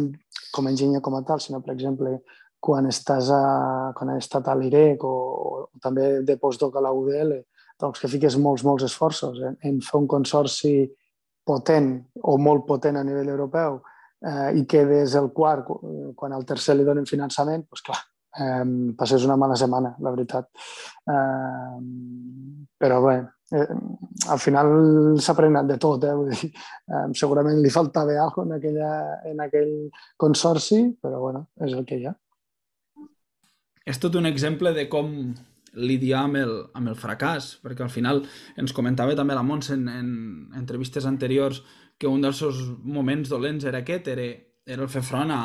com 0.53 0.69
enginyer 0.69 1.01
com 1.01 1.17
a 1.17 1.23
tal, 1.27 1.41
sinó, 1.43 1.61
per 1.63 1.73
exemple, 1.75 2.17
quan 2.63 2.87
estàs 2.87 3.29
a, 3.33 3.43
quan 3.97 4.13
has 4.13 4.23
estat 4.23 4.47
a 4.47 4.55
l'IREC 4.55 5.03
o, 5.03 5.13
o 5.13 5.81
també 5.83 6.21
de 6.23 6.37
postdoc 6.39 6.77
a 6.77 6.83
la 6.85 6.93
UDL, 6.95 7.41
doncs 7.81 7.99
que 7.99 8.11
fiques 8.11 8.37
molts, 8.39 8.63
molts 8.63 8.85
esforços 8.87 9.41
en, 9.43 9.57
en 9.67 9.81
fer 9.83 9.99
un 9.99 10.07
consorci 10.07 10.75
potent 11.43 11.97
o 12.23 12.37
molt 12.39 12.63
potent 12.69 12.95
a 12.95 13.03
nivell 13.03 13.33
europeu 13.33 13.81
eh, 14.23 14.49
i 14.59 14.65
quedes 14.69 15.15
el 15.19 15.29
quart 15.35 15.69
quan 16.15 16.33
al 16.33 16.47
tercer 16.47 16.77
li 16.77 16.87
donen 16.87 17.07
finançament, 17.09 17.67
doncs 17.67 17.85
clar, 17.85 17.99
eh, 18.39 18.65
passes 18.97 19.25
una 19.27 19.37
mala 19.39 19.57
setmana, 19.59 19.93
la 19.99 20.13
veritat. 20.15 20.49
Eh, 21.13 21.77
però 22.79 22.99
bé, 23.05 23.15
eh, 23.53 23.67
al 24.33 24.39
final 24.39 24.73
s'ha 25.19 25.35
prenat 25.37 25.69
de 25.69 25.77
tot. 25.77 26.03
Eh? 26.03 26.15
Vull 26.17 26.33
dir, 26.33 26.51
eh, 26.87 27.05
segurament 27.19 27.61
li 27.61 27.71
faltava 27.73 28.17
alguna 28.23 28.55
en, 28.55 28.59
aquella, 28.59 28.91
en 29.29 29.47
aquell 29.47 29.73
consorci, 30.17 30.85
però 31.01 31.19
bueno, 31.19 31.47
és 31.61 31.73
el 31.73 31.85
que 31.85 31.99
hi 31.99 32.07
ha. 32.09 32.15
És 33.85 33.99
tot 33.99 34.15
un 34.15 34.25
exemple 34.25 34.71
de 34.71 34.87
com 34.87 35.09
lidiar 35.73 36.25
amb 36.27 36.39
el, 36.39 36.53
amb 36.77 36.91
el 36.91 36.97
fracàs, 36.99 37.55
perquè 37.63 37.85
al 37.85 37.93
final 37.93 38.23
ens 38.59 38.73
comentava 38.75 39.15
també 39.17 39.35
la 39.37 39.45
Montse 39.45 39.73
en, 39.75 39.87
en 39.89 40.09
entrevistes 40.59 41.07
anteriors 41.09 41.63
que 41.97 42.09
un 42.09 42.21
dels 42.21 42.39
seus 42.41 42.59
moments 42.83 43.29
dolents 43.29 43.65
era 43.65 43.81
aquest, 43.81 44.09
era, 44.13 44.27
era 44.65 44.85
el 44.85 44.91
fer 44.91 45.03
front 45.05 45.31
a, 45.33 45.43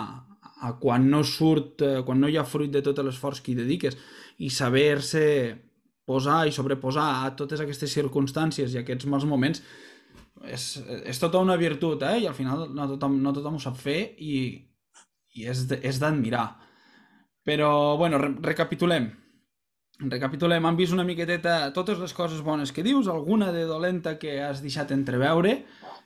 a 0.61 0.75
quan 0.81 1.09
no 1.11 1.23
surt, 1.25 1.83
eh, 1.87 2.03
quan 2.05 2.21
no 2.21 2.29
hi 2.29 2.37
ha 2.37 2.47
fruit 2.47 2.73
de 2.73 2.83
tot 2.85 3.01
l'esforç 3.05 3.41
que 3.43 3.53
hi 3.53 3.59
dediques 3.59 3.97
i 4.45 4.51
saber-se 4.51 5.25
posar 6.09 6.47
i 6.49 6.55
sobreposar 6.55 7.09
a 7.23 7.35
totes 7.37 7.61
aquestes 7.61 7.93
circumstàncies 7.93 8.75
i 8.75 8.81
aquests 8.81 9.09
mals 9.13 9.27
moments 9.29 9.63
és, 10.47 10.65
és 11.05 11.21
tota 11.21 11.41
una 11.43 11.57
virtut, 11.61 12.03
eh? 12.07 12.23
I 12.23 12.29
al 12.31 12.37
final 12.37 12.69
no 12.75 12.87
tothom, 12.95 13.19
no 13.23 13.35
tothom 13.37 13.59
ho 13.59 13.63
sap 13.63 13.77
fer 13.81 13.99
i, 14.23 14.41
i 15.37 15.47
és 15.49 16.01
d'admirar. 16.01 16.47
Però, 17.49 17.97
bueno, 18.01 18.21
re 18.21 18.35
recapitulem. 18.51 19.09
Recapitulem, 19.99 20.63
han 20.63 20.77
vist 20.79 20.95
una 20.95 21.03
miqueteta 21.03 21.73
totes 21.75 21.99
les 21.99 22.13
coses 22.15 22.43
bones 22.47 22.71
que 22.71 22.85
dius, 22.87 23.09
alguna 23.11 23.51
de 23.51 23.65
dolenta 23.67 24.15
que 24.19 24.37
has 24.43 24.61
deixat 24.63 24.93
entreveure, 24.95 25.65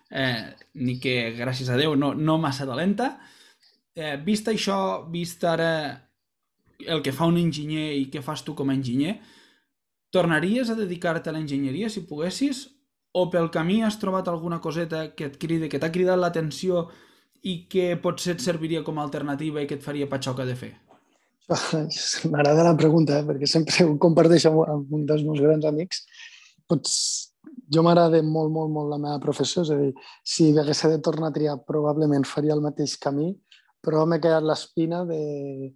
eh, 0.09 0.55
ni 0.81 0.97
que, 1.01 1.35
gràcies 1.37 1.69
a 1.69 1.77
Déu, 1.77 1.93
no, 1.97 2.15
no 2.15 2.39
massa 2.41 2.65
dolenta. 2.65 3.19
Eh, 3.95 4.17
vist 4.25 4.49
això, 4.49 5.05
vist 5.13 5.45
ara 5.45 5.73
el 6.81 7.03
que 7.05 7.13
fa 7.13 7.29
un 7.29 7.37
enginyer 7.37 7.91
i 7.99 8.07
què 8.11 8.23
fas 8.25 8.43
tu 8.47 8.55
com 8.57 8.73
a 8.73 8.77
enginyer, 8.79 9.19
tornaries 10.13 10.71
a 10.73 10.77
dedicar-te 10.79 11.29
a 11.29 11.37
l'enginyeria 11.37 11.91
si 11.93 12.07
poguessis? 12.09 12.71
O 13.13 13.27
pel 13.29 13.51
camí 13.53 13.83
has 13.85 13.99
trobat 14.01 14.29
alguna 14.33 14.63
coseta 14.65 15.11
que 15.13 15.29
et 15.29 15.37
cride, 15.37 15.69
que 15.69 15.79
t'ha 15.79 15.93
cridat 15.93 16.17
l'atenció 16.17 16.87
i 17.45 17.67
que 17.69 17.93
potser 18.01 18.39
et 18.39 18.41
serviria 18.41 18.81
com 18.87 18.97
a 18.97 19.05
alternativa 19.05 19.61
i 19.61 19.69
que 19.69 19.77
et 19.77 19.85
faria 19.85 20.09
patxoca 20.09 20.49
de 20.49 20.57
fer? 20.57 20.73
M'agrada 22.31 22.65
la 22.65 22.77
pregunta, 22.79 23.19
eh? 23.19 23.27
perquè 23.27 23.49
sempre 23.51 23.85
ho 23.87 23.97
comparteixo 24.01 24.53
amb 24.63 24.93
un 24.95 25.05
dels 25.09 25.25
meus 25.27 25.43
grans 25.43 25.67
amics. 25.69 26.05
Pots... 26.69 26.95
Jo 27.73 27.83
m'agrada 27.85 28.21
molt, 28.25 28.53
molt, 28.53 28.71
molt 28.73 28.91
la 28.93 28.99
meva 29.01 29.19
professió, 29.21 29.63
és 29.65 29.71
a 29.73 29.79
dir, 29.79 29.93
si 30.25 30.51
hagués 30.57 30.83
de 30.93 30.99
tornar 31.05 31.31
a 31.31 31.35
triar 31.35 31.57
probablement 31.69 32.25
faria 32.29 32.55
el 32.55 32.63
mateix 32.65 32.99
camí, 33.01 33.31
però 33.83 34.05
m'he 34.07 34.21
quedat 34.23 34.45
l'espina 34.47 35.03
de, 35.09 35.73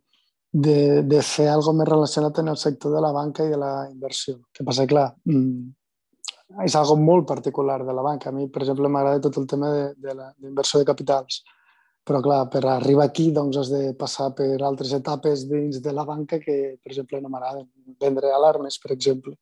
de, 0.52 0.76
de 1.08 1.22
fer 1.24 1.48
alguna 1.52 1.82
més 1.82 1.90
relacionat 1.90 2.38
en 2.42 2.52
el 2.52 2.60
sector 2.60 2.94
de 2.94 3.02
la 3.02 3.12
banca 3.16 3.44
i 3.44 3.52
de 3.52 3.58
la 3.60 3.72
inversió. 3.90 4.38
Que 4.54 4.64
passa, 4.64 4.86
clar, 4.88 5.08
mm, 5.26 6.62
és 6.64 6.76
algo 6.78 6.96
molt 7.00 7.26
particular 7.28 7.80
de 7.84 7.96
la 7.96 8.04
banca. 8.06 8.30
A 8.30 8.36
mi, 8.36 8.48
per 8.52 8.62
exemple, 8.62 8.92
m'agrada 8.92 9.24
tot 9.26 9.40
el 9.42 9.48
tema 9.50 9.72
de, 9.72 9.86
de 10.00 10.16
la 10.16 10.30
inversió 10.44 10.80
de 10.80 10.88
capitals 10.88 11.42
però, 12.06 12.20
clar, 12.22 12.44
per 12.52 12.62
arribar 12.70 13.08
aquí 13.08 13.32
doncs, 13.34 13.56
has 13.58 13.70
de 13.72 13.90
passar 13.98 14.28
per 14.38 14.52
altres 14.62 14.92
etapes 14.94 15.42
dins 15.50 15.80
de 15.82 15.94
la 15.94 16.04
banca 16.06 16.38
que, 16.38 16.76
per 16.78 16.92
exemple, 16.92 17.18
no 17.20 17.32
m'agraden. 17.32 17.66
Vendre 18.02 18.30
alarmes, 18.30 18.78
per 18.78 18.92
exemple. 18.94 19.34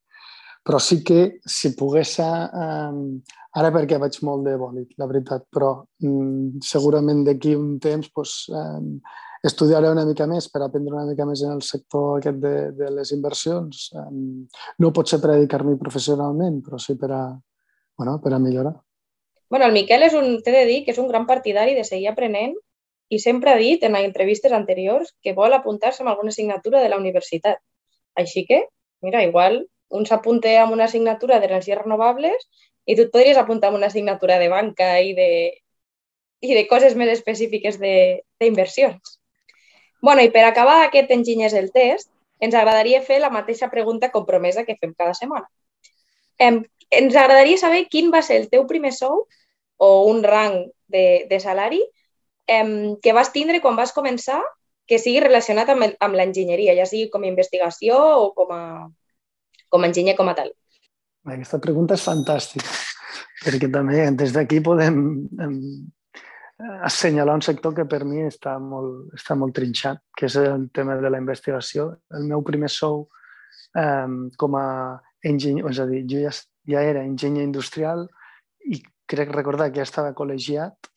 Però 0.65 0.79
sí 0.81 1.03
que, 1.05 1.19
si 1.45 1.75
pogués... 1.77 2.17
Eh, 2.25 3.43
ara 3.55 3.69
perquè 3.71 3.99
vaig 4.01 4.17
molt 4.27 4.49
de 4.49 4.55
bòlit, 4.59 4.97
la 4.99 5.05
veritat, 5.07 5.45
però 5.53 5.69
mm, 6.03 6.63
segurament 6.65 7.21
d'aquí 7.23 7.53
un 7.55 7.77
temps 7.79 8.09
pues, 8.11 8.33
eh, 8.49 8.81
estudiaré 9.47 9.93
una 9.93 10.03
mica 10.09 10.25
més 10.27 10.49
per 10.51 10.65
aprendre 10.65 10.97
una 10.97 11.05
mica 11.07 11.23
més 11.29 11.45
en 11.45 11.53
el 11.55 11.61
sector 11.63 12.17
aquest 12.17 12.41
de, 12.41 12.55
de 12.75 12.89
les 12.97 13.13
inversions. 13.15 13.85
Eh, 13.93 14.09
no 14.81 14.91
pot 14.91 15.07
ser 15.07 15.21
per 15.21 15.35
dedicar-m'hi 15.35 15.77
professionalment, 15.79 16.59
però 16.65 16.81
sí 16.81 16.97
per 16.99 17.13
a, 17.13 17.21
bueno, 18.01 18.17
per 18.25 18.33
a 18.33 18.41
millorar 18.41 18.73
bueno, 19.49 19.65
el 19.65 19.73
Miquel 19.73 20.03
és 20.03 20.15
un, 20.17 20.39
t'he 20.43 20.53
de 20.53 20.65
dir 20.69 20.79
que 20.85 20.93
és 20.95 21.01
un 21.01 21.09
gran 21.11 21.27
partidari 21.29 21.75
de 21.75 21.83
seguir 21.87 22.09
aprenent 22.11 22.55
i 23.09 23.19
sempre 23.19 23.51
ha 23.51 23.57
dit 23.61 23.83
en 23.83 23.95
entrevistes 23.99 24.51
anteriors 24.51 25.13
que 25.21 25.35
vol 25.37 25.53
apuntar-se 25.53 26.03
amb 26.03 26.11
alguna 26.11 26.33
assignatura 26.33 26.81
de 26.81 26.89
la 26.89 26.97
universitat. 26.97 27.61
Així 28.15 28.45
que, 28.49 28.65
mira, 29.05 29.23
igual 29.23 29.65
un 29.89 30.05
s'apunta 30.05 30.51
amb 30.61 30.73
una 30.73 30.87
assignatura 30.89 31.39
d'energies 31.39 31.77
renovables 31.83 32.47
i 32.85 32.95
tu 32.95 33.05
et 33.05 33.11
podries 33.13 33.37
apuntar 33.37 33.69
amb 33.69 33.77
una 33.77 33.91
assignatura 33.91 34.39
de 34.41 34.49
banca 34.49 34.89
i 35.01 35.13
de, 35.17 35.29
i 36.41 36.57
de 36.57 36.65
coses 36.67 36.95
més 36.95 37.11
específiques 37.13 37.79
d'inversions. 37.79 39.19
bueno, 40.01 40.21
i 40.21 40.29
per 40.29 40.43
acabar 40.45 40.83
aquest 40.83 41.09
enginyers 41.11 41.53
el 41.57 41.71
test, 41.73 42.11
ens 42.39 42.53
agradaria 42.53 43.01
fer 43.01 43.19
la 43.19 43.31
mateixa 43.33 43.71
pregunta 43.71 44.11
compromesa 44.11 44.65
que 44.65 44.75
fem 44.77 44.93
cada 44.93 45.15
setmana. 45.17 45.47
Em, 46.37 46.59
ens 46.91 47.15
agradaria 47.15 47.57
saber 47.57 47.87
quin 47.91 48.11
va 48.13 48.21
ser 48.25 48.41
el 48.41 48.49
teu 48.49 48.65
primer 48.69 48.93
sou 48.93 49.25
o 49.77 49.89
un 50.09 50.23
rang 50.23 50.65
de, 50.87 51.25
de 51.29 51.39
salari 51.39 51.81
em, 52.47 52.95
que 53.01 53.13
vas 53.13 53.31
tindre 53.33 53.61
quan 53.61 53.75
vas 53.75 53.93
començar 53.95 54.41
que 54.85 54.99
sigui 55.01 55.23
relacionat 55.23 55.71
amb, 55.73 55.87
amb 55.99 56.17
l'enginyeria, 56.17 56.75
ja 56.77 56.85
sigui 56.85 57.09
com 57.09 57.25
a 57.25 57.31
investigació 57.31 57.97
o 58.21 58.29
com 58.37 58.53
a, 58.53 58.61
com 59.73 59.81
a 59.81 59.89
enginyer 59.89 60.15
com 60.17 60.29
a 60.29 60.35
tal. 60.37 60.51
Aquesta 61.25 61.57
pregunta 61.57 61.97
és 61.97 62.05
fantàstica, 62.05 62.69
perquè 63.41 63.69
també 63.73 64.05
des 64.13 64.35
d'aquí 64.35 64.61
podem 64.61 64.99
em, 65.41 65.55
assenyalar 66.85 67.39
un 67.39 67.45
sector 67.45 67.73
que 67.75 67.87
per 67.89 68.03
mi 68.05 68.27
està 68.27 68.59
molt, 68.61 69.09
està 69.17 69.35
molt 69.35 69.55
trinxat, 69.57 70.03
que 70.15 70.29
és 70.29 70.37
el 70.39 70.69
tema 70.75 70.99
de 71.01 71.09
la 71.09 71.19
investigació. 71.19 71.89
El 72.13 72.29
meu 72.29 72.45
primer 72.45 72.69
sou 72.69 73.07
eh, 73.73 74.11
com 74.37 74.59
a 74.61 74.67
enginyer, 75.25 75.65
és 75.71 75.81
a 75.81 75.89
dir, 75.89 76.05
jo 76.11 76.21
ja, 76.27 76.35
ja 76.69 76.83
era 76.83 77.03
enginyer 77.05 77.45
industrial 77.45 78.05
i 78.65 78.81
crec 79.09 79.31
recordar 79.33 79.69
que 79.71 79.81
ja 79.81 79.87
estava 79.87 80.15
col·legiat. 80.17 80.91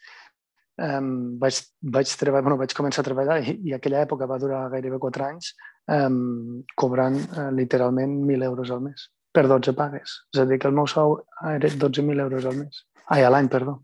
Um, 0.78 1.38
vaig, 1.42 1.58
vaig, 1.82 2.10
treballar, 2.20 2.44
bueno, 2.46 2.58
vaig 2.60 2.72
començar 2.76 3.02
a 3.02 3.08
treballar 3.08 3.40
i, 3.42 3.56
i 3.66 3.74
aquella 3.74 4.04
època 4.06 4.28
va 4.30 4.38
durar 4.38 4.68
gairebé 4.70 5.00
4 5.02 5.24
anys 5.26 5.48
um, 5.90 6.60
cobrant 6.78 7.18
uh, 7.18 7.48
literalment 7.50 8.14
1.000 8.20 8.46
euros 8.46 8.70
al 8.70 8.84
mes 8.84 9.08
per 9.34 9.48
12 9.50 9.74
pagues. 9.74 10.14
És 10.34 10.40
a 10.40 10.46
dir, 10.46 10.60
que 10.62 10.70
el 10.70 10.76
meu 10.78 10.86
sou 10.86 11.18
era 11.50 11.68
12.000 11.68 12.22
euros 12.24 12.46
al 12.46 12.60
mes. 12.62 12.84
Ai, 13.08 13.24
a 13.26 13.32
l'any, 13.32 13.50
perdó. 13.50 13.80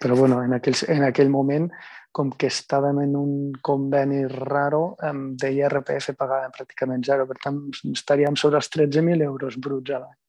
Però 0.00 0.16
bueno, 0.16 0.40
en 0.42 0.56
aquell, 0.56 0.78
en 0.88 1.04
aquell 1.04 1.28
moment 1.28 1.68
com 2.16 2.30
que 2.32 2.48
estàvem 2.50 3.02
en 3.04 3.12
un 3.18 3.34
conveni 3.62 4.24
raro 4.32 4.96
um, 5.06 5.20
de 5.38 5.52
IRPF 5.58 6.14
pagàvem 6.18 6.54
pràcticament 6.56 7.04
zero, 7.06 7.26
per 7.28 7.36
tant 7.44 7.60
estaríem 7.92 8.38
sobre 8.40 8.58
els 8.58 8.70
13.000 8.72 9.28
euros 9.28 9.60
bruts 9.60 9.94
a 9.94 10.00
l'any. 10.02 10.19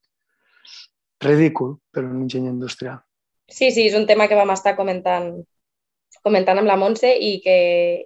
Ridícul 1.22 1.78
per 1.94 2.04
un 2.06 2.24
enginyer 2.24 2.52
industrial. 2.54 3.02
Sí, 3.48 3.70
sí, 3.72 3.88
és 3.88 3.96
un 3.98 4.08
tema 4.10 4.28
que 4.28 4.38
vam 4.40 4.54
estar 4.54 4.76
comentant 4.78 5.34
comentant 6.22 6.60
amb 6.60 6.70
la 6.70 6.78
Montse 6.78 7.10
i 7.16 7.40
que, 7.44 7.58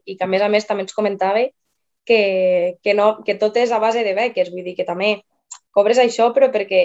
i 0.05 0.15
que 0.15 0.23
a 0.23 0.29
més 0.29 0.43
a 0.45 0.49
més 0.51 0.67
també 0.67 0.85
ens 0.85 0.95
comentava 0.95 1.41
que, 2.05 2.77
que, 2.83 2.93
no, 2.93 3.07
que 3.25 3.35
tot 3.41 3.57
és 3.57 3.73
a 3.73 3.79
base 3.81 4.05
de 4.05 4.13
beques, 4.15 4.51
vull 4.53 4.63
dir 4.63 4.75
que 4.77 4.85
també 4.87 5.17
cobres 5.75 5.99
això 5.99 6.29
però 6.35 6.51
perquè 6.53 6.83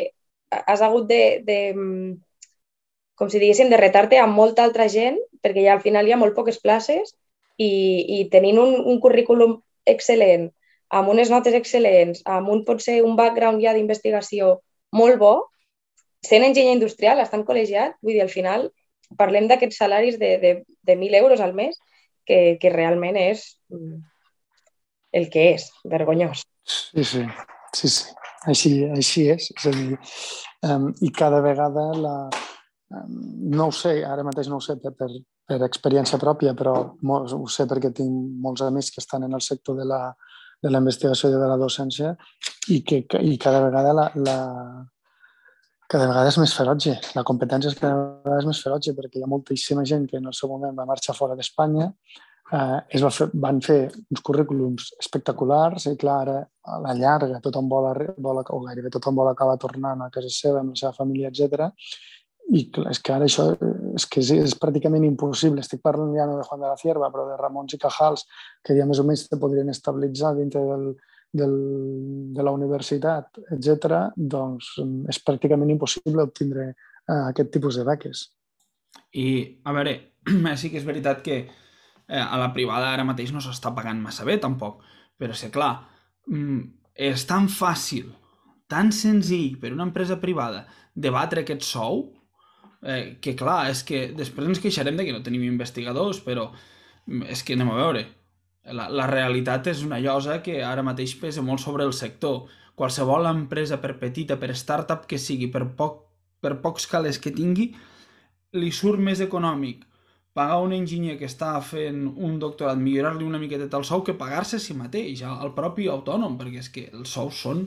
has 0.50 0.82
hagut 0.82 1.06
de, 1.10 1.22
de 1.46 1.58
com 3.20 3.28
si 3.28 3.38
diguéssim, 3.38 3.68
de 3.70 3.78
retar-te 3.78 4.18
amb 4.18 4.34
molta 4.34 4.64
altra 4.64 4.88
gent, 4.88 5.18
perquè 5.44 5.66
ja 5.66 5.76
al 5.76 5.84
final 5.84 6.08
hi 6.08 6.14
ha 6.14 6.20
molt 6.20 6.34
poques 6.34 6.58
places 6.62 7.12
i, 7.60 7.68
i 8.16 8.24
tenint 8.32 8.58
un, 8.62 8.74
un 8.88 8.98
currículum 9.04 9.58
excel·lent, 9.92 10.48
amb 10.96 11.12
unes 11.12 11.30
notes 11.30 11.54
excel·lents, 11.54 12.24
amb 12.24 12.48
un 12.50 12.64
potser 12.64 13.02
un 13.04 13.18
background 13.20 13.62
ja 13.62 13.76
d'investigació 13.76 14.56
molt 14.96 15.20
bo, 15.20 15.34
sent 16.26 16.44
enginyer 16.46 16.76
industrial, 16.76 17.22
estant 17.22 17.44
col·legiat, 17.48 17.96
vull 18.04 18.16
dir, 18.16 18.24
al 18.24 18.32
final 18.32 18.68
parlem 19.18 19.48
d'aquests 19.50 19.80
salaris 19.82 20.18
de, 20.20 20.36
de, 20.42 20.52
de 20.86 20.96
1.000 20.96 21.18
euros 21.22 21.40
al 21.40 21.54
mes, 21.56 21.78
que, 22.26 22.58
que 22.62 22.70
realment 22.70 23.18
és 23.18 23.42
mm, 23.72 23.98
el 25.18 25.28
que 25.32 25.50
és, 25.56 25.66
vergonyós. 25.90 26.44
Sí, 26.62 27.04
sí, 27.04 27.24
sí, 27.74 27.88
sí. 27.88 28.16
Així, 28.48 28.70
així 28.88 29.26
és. 29.34 29.50
És 29.52 29.66
a 29.68 29.72
dir, 29.74 29.98
um, 30.64 30.86
i 31.04 31.10
cada 31.12 31.42
vegada 31.44 31.90
la, 31.96 32.14
no 32.90 33.68
ho 33.68 33.74
sé, 33.74 33.98
ara 34.06 34.24
mateix 34.26 34.48
no 34.48 34.60
ho 34.60 34.64
sé 34.64 34.78
per, 34.80 34.94
per, 34.98 35.10
per 35.48 35.58
experiència 35.66 36.20
pròpia, 36.22 36.54
però 36.58 36.74
ho 36.96 37.42
sé 37.52 37.66
perquè 37.70 37.92
tinc 37.96 38.14
molts 38.46 38.64
amics 38.66 38.94
que 38.94 39.02
estan 39.04 39.26
en 39.26 39.36
el 39.36 39.44
sector 39.44 39.76
de 39.78 39.84
la, 39.88 40.00
de 40.62 40.72
la 40.72 40.80
investigació 40.82 41.30
i 41.30 41.36
de 41.36 41.50
la 41.50 41.58
docència 41.60 42.14
i 42.72 42.80
que 42.86 43.04
i 43.20 43.36
cada 43.40 43.62
vegada 43.66 43.92
la, 43.96 44.08
la, 44.16 44.38
cada 45.90 46.06
vegada 46.06 46.30
és 46.30 46.38
més 46.38 46.54
ferotge. 46.54 46.96
La 47.18 47.26
competència 47.26 47.72
és 47.72 47.78
cada 47.78 47.98
vegada 48.24 48.40
és 48.42 48.48
més 48.48 48.62
ferotge 48.62 48.94
perquè 48.96 49.18
hi 49.18 49.24
ha 49.26 49.30
moltíssima 49.30 49.84
gent 49.92 50.06
que 50.10 50.20
en 50.20 50.28
el 50.30 50.36
seu 50.36 50.50
moment 50.52 50.76
va 50.76 50.88
marxar 50.88 51.16
fora 51.18 51.36
d'Espanya, 51.38 51.90
eh, 52.52 52.78
es 52.98 53.02
va 53.02 53.10
fer, 53.14 53.28
van 53.46 53.58
fer 53.64 53.80
uns 53.90 54.22
currículums 54.26 54.92
espectaculars 55.02 55.88
i 55.90 55.96
clar, 55.98 56.20
ara 56.26 56.38
a 56.70 56.78
la 56.84 56.94
llarga 56.94 57.42
tothom 57.42 57.68
vol, 57.68 57.90
vol 58.22 58.42
o 58.44 58.62
gairebé 58.68 58.94
tothom 58.94 59.18
vol 59.18 59.32
acabar 59.32 59.58
tornant 59.58 60.06
a 60.06 60.10
casa 60.14 60.30
seva 60.30 60.62
amb 60.62 60.76
la 60.76 60.82
seva 60.84 60.94
família, 61.02 61.34
etc 61.34 61.70
i 62.50 62.64
clar, 62.74 62.90
és 62.90 62.98
que 62.98 63.12
ara 63.14 63.26
això 63.28 63.44
és 63.96 64.06
que 64.10 64.22
és, 64.22 64.30
és 64.48 64.56
pràcticament 64.58 65.04
impossible. 65.06 65.62
Estic 65.62 65.82
parlant 65.84 66.10
ja 66.16 66.26
no 66.26 66.38
de 66.38 66.46
Juan 66.48 66.62
de 66.64 66.70
la 66.70 66.78
Cierva, 66.80 67.10
però 67.12 67.26
de 67.28 67.36
Ramons 67.38 67.76
i 67.76 67.78
Cajals, 67.78 68.26
que 68.66 68.74
ja 68.78 68.86
més 68.88 68.98
o 69.02 69.06
menys 69.06 69.28
te 69.30 69.38
podrien 69.38 69.70
estabilitzar 69.70 70.32
dintre 70.38 70.62
del, 70.66 70.88
del, 71.32 71.54
de 72.34 72.44
la 72.46 72.52
universitat, 72.56 73.40
etc. 73.54 74.10
doncs 74.16 74.74
és 75.10 75.20
pràcticament 75.26 75.72
impossible 75.72 76.26
obtindre 76.26 76.70
uh, 76.72 77.30
aquest 77.30 77.52
tipus 77.54 77.80
de 77.80 77.86
beques. 77.88 78.26
I, 79.14 79.26
a 79.64 79.74
veure, 79.76 79.96
sí 80.60 80.72
que 80.72 80.80
és 80.80 80.86
veritat 80.86 81.22
que 81.26 81.40
eh, 81.40 82.20
a 82.20 82.38
la 82.40 82.50
privada 82.54 82.92
ara 82.92 83.06
mateix 83.06 83.34
no 83.34 83.42
s'està 83.44 83.74
pagant 83.76 84.02
massa 84.02 84.26
bé, 84.26 84.38
tampoc. 84.42 84.82
Però, 85.20 85.36
és 85.36 85.52
clar, 85.54 85.74
mm, 86.30 86.62
és 87.10 87.26
tan 87.28 87.50
fàcil, 87.52 88.08
tan 88.70 88.90
senzill 88.94 89.58
per 89.60 89.74
una 89.74 89.86
empresa 89.88 90.18
privada 90.22 90.64
debatre 90.94 91.44
aquest 91.44 91.66
sou 91.66 92.08
Eh, 92.82 93.18
que 93.20 93.34
clar, 93.36 93.68
és 93.68 93.82
que 93.84 94.06
després 94.16 94.46
ens 94.48 94.60
queixarem 94.62 94.96
de 94.96 95.04
que 95.04 95.12
no 95.12 95.20
tenim 95.24 95.42
investigadors, 95.44 96.22
però 96.24 96.46
és 97.28 97.42
que 97.44 97.56
anem 97.56 97.72
a 97.74 97.76
veure. 97.76 98.04
La, 98.64 98.88
la 98.92 99.06
realitat 99.08 99.70
és 99.72 99.84
una 99.86 99.98
llosa 100.02 100.40
que 100.44 100.60
ara 100.64 100.84
mateix 100.84 101.14
pesa 101.20 101.42
molt 101.42 101.62
sobre 101.62 101.86
el 101.88 101.94
sector. 101.96 102.48
Qualsevol 102.76 103.28
empresa, 103.30 103.80
per 103.80 103.96
petita, 104.00 104.36
per 104.36 104.52
startup 104.56 105.06
que 105.08 105.18
sigui, 105.18 105.48
per, 105.52 105.64
poc, 105.76 106.02
per 106.40 106.58
pocs 106.60 106.86
calés 106.88 107.18
que 107.18 107.32
tingui, 107.32 107.70
li 108.56 108.70
surt 108.74 109.00
més 109.00 109.20
econòmic 109.24 109.86
pagar 110.32 110.60
un 110.62 110.72
enginyer 110.72 111.16
que 111.18 111.26
està 111.26 111.52
fent 111.64 112.04
un 112.06 112.38
doctorat, 112.42 112.78
millorar-li 112.78 113.26
una 113.26 113.40
miqueta 113.42 113.66
el 113.76 113.86
sou, 113.86 114.04
que 114.06 114.14
pagar-se 114.14 114.60
a 114.60 114.62
si 114.62 114.76
mateix, 114.78 115.24
al 115.26 115.54
propi 115.56 115.88
autònom, 115.90 116.36
perquè 116.38 116.62
és 116.62 116.70
que 116.70 116.86
els 116.92 117.16
sous 117.16 117.42
són 117.46 117.64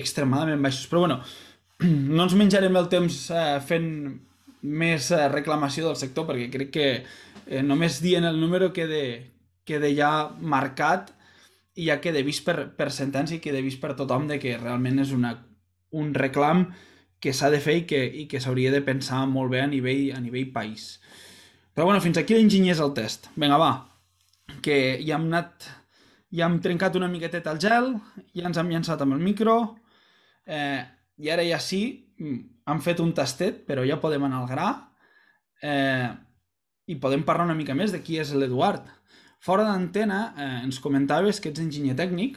extremadament 0.00 0.62
baixos. 0.64 0.88
Però 0.90 1.04
bueno, 1.04 1.20
no 2.16 2.24
ens 2.24 2.36
menjarem 2.38 2.76
el 2.80 2.88
temps 2.92 3.22
eh, 3.34 3.58
fent 3.66 3.90
més 4.62 5.10
eh, 5.12 5.26
reclamació 5.32 5.88
del 5.88 6.00
sector, 6.00 6.26
perquè 6.28 6.48
crec 6.52 6.72
que 6.72 6.88
eh, 6.96 7.62
només 7.62 8.00
dient 8.04 8.28
el 8.28 8.40
número 8.40 8.72
queda, 8.76 9.02
queda 9.70 9.90
ja 9.94 10.10
marcat 10.42 11.14
i 11.78 11.86
ja 11.88 12.00
queda 12.02 12.22
vist 12.26 12.44
per, 12.44 12.72
per 12.76 12.90
sentència 12.92 13.38
i 13.38 13.42
queda 13.42 13.62
vist 13.62 13.80
per 13.80 13.94
tothom 13.98 14.26
de 14.28 14.40
que 14.42 14.58
realment 14.58 15.00
és 15.06 15.14
una, 15.16 15.36
un 15.94 16.12
reclam 16.14 16.66
que 17.20 17.32
s'ha 17.36 17.50
de 17.52 17.60
fer 17.60 17.76
i 17.82 17.84
que, 17.88 18.00
i 18.04 18.26
que 18.28 18.40
s'hauria 18.40 18.72
de 18.74 18.82
pensar 18.82 19.22
molt 19.28 19.52
bé 19.52 19.60
a 19.62 19.68
nivell, 19.70 20.08
a 20.16 20.20
nivell 20.20 20.50
país. 20.52 20.94
Però 21.76 21.86
bueno, 21.86 22.00
fins 22.02 22.18
aquí 22.18 22.34
l'enginyer 22.34 22.74
és 22.74 22.80
el 22.82 22.94
test. 22.96 23.28
Vinga, 23.36 23.58
va, 23.60 23.72
que 24.64 24.76
ja 25.04 25.18
hem 25.18 25.28
anat, 25.28 25.68
ja 26.34 26.48
hem 26.48 26.58
trencat 26.64 26.96
una 26.98 27.10
miqueteta 27.12 27.52
el 27.54 27.60
gel, 27.62 27.92
ja 28.34 28.48
ens 28.48 28.58
hem 28.58 28.72
llançat 28.72 29.04
amb 29.04 29.16
el 29.16 29.22
micro, 29.22 29.58
eh, 30.48 30.80
i 31.20 31.30
ara 31.30 31.44
ja 31.46 31.60
sí, 31.62 31.82
hem 32.18 32.80
fet 32.84 33.02
un 33.04 33.12
tastet, 33.16 33.62
però 33.68 33.84
ja 33.86 34.00
podem 34.02 34.24
anar 34.26 34.40
al 34.40 34.50
gra, 34.50 34.70
eh, 35.62 36.08
i 36.90 36.96
podem 36.98 37.22
parlar 37.26 37.46
una 37.46 37.58
mica 37.58 37.76
més 37.76 37.92
de 37.94 38.00
qui 38.02 38.18
és 38.18 38.32
l'Eduard. 38.34 38.88
Fora 39.40 39.64
d'antena 39.64 40.20
eh, 40.36 40.50
ens 40.66 40.80
comentaves 40.84 41.40
que 41.40 41.48
ets 41.52 41.62
enginyer 41.62 41.96
tècnic, 41.96 42.36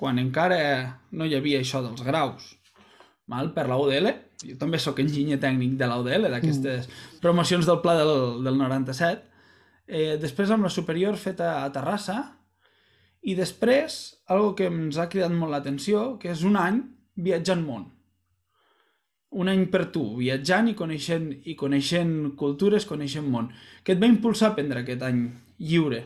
quan 0.00 0.18
encara 0.18 0.60
no 1.12 1.28
hi 1.28 1.36
havia 1.36 1.60
això 1.60 1.82
dels 1.84 2.00
graus 2.06 2.54
mal, 3.30 3.52
per 3.54 3.68
la 3.70 3.78
UDL. 3.78 4.10
Jo 4.40 4.56
també 4.58 4.80
sóc 4.80 4.98
enginyer 5.02 5.38
tècnic 5.40 5.76
de 5.78 5.86
la 5.88 6.00
UDL, 6.00 6.30
d'aquestes 6.32 6.88
mm. 6.88 7.20
promocions 7.22 7.68
del 7.68 7.80
pla 7.84 7.94
del, 8.00 8.40
del 8.46 8.58
97. 8.58 9.26
Eh, 9.90 10.16
després 10.22 10.50
amb 10.50 10.66
la 10.66 10.72
superior 10.72 11.18
feta 11.20 11.60
a 11.60 11.70
Terrassa 11.74 12.18
i 13.26 13.36
després, 13.36 14.00
algo 14.32 14.54
que 14.56 14.70
ens 14.70 14.98
ha 14.98 15.10
cridat 15.12 15.34
molt 15.36 15.52
l'atenció, 15.52 16.14
que 16.20 16.32
és 16.32 16.44
un 16.46 16.56
any 16.58 16.80
viatjant 17.20 17.62
món. 17.66 17.90
Un 19.30 19.50
any 19.52 19.66
per 19.70 19.84
tu, 19.94 20.02
viatjant 20.18 20.70
i 20.72 20.74
coneixent, 20.78 21.28
i 21.46 21.54
coneixent 21.58 22.32
cultures, 22.40 22.86
coneixent 22.88 23.28
món. 23.30 23.52
Què 23.84 23.94
et 23.94 24.00
va 24.02 24.08
impulsar 24.10 24.50
a 24.50 24.56
prendre 24.56 24.82
aquest 24.82 25.04
any 25.06 25.28
lliure 25.60 26.00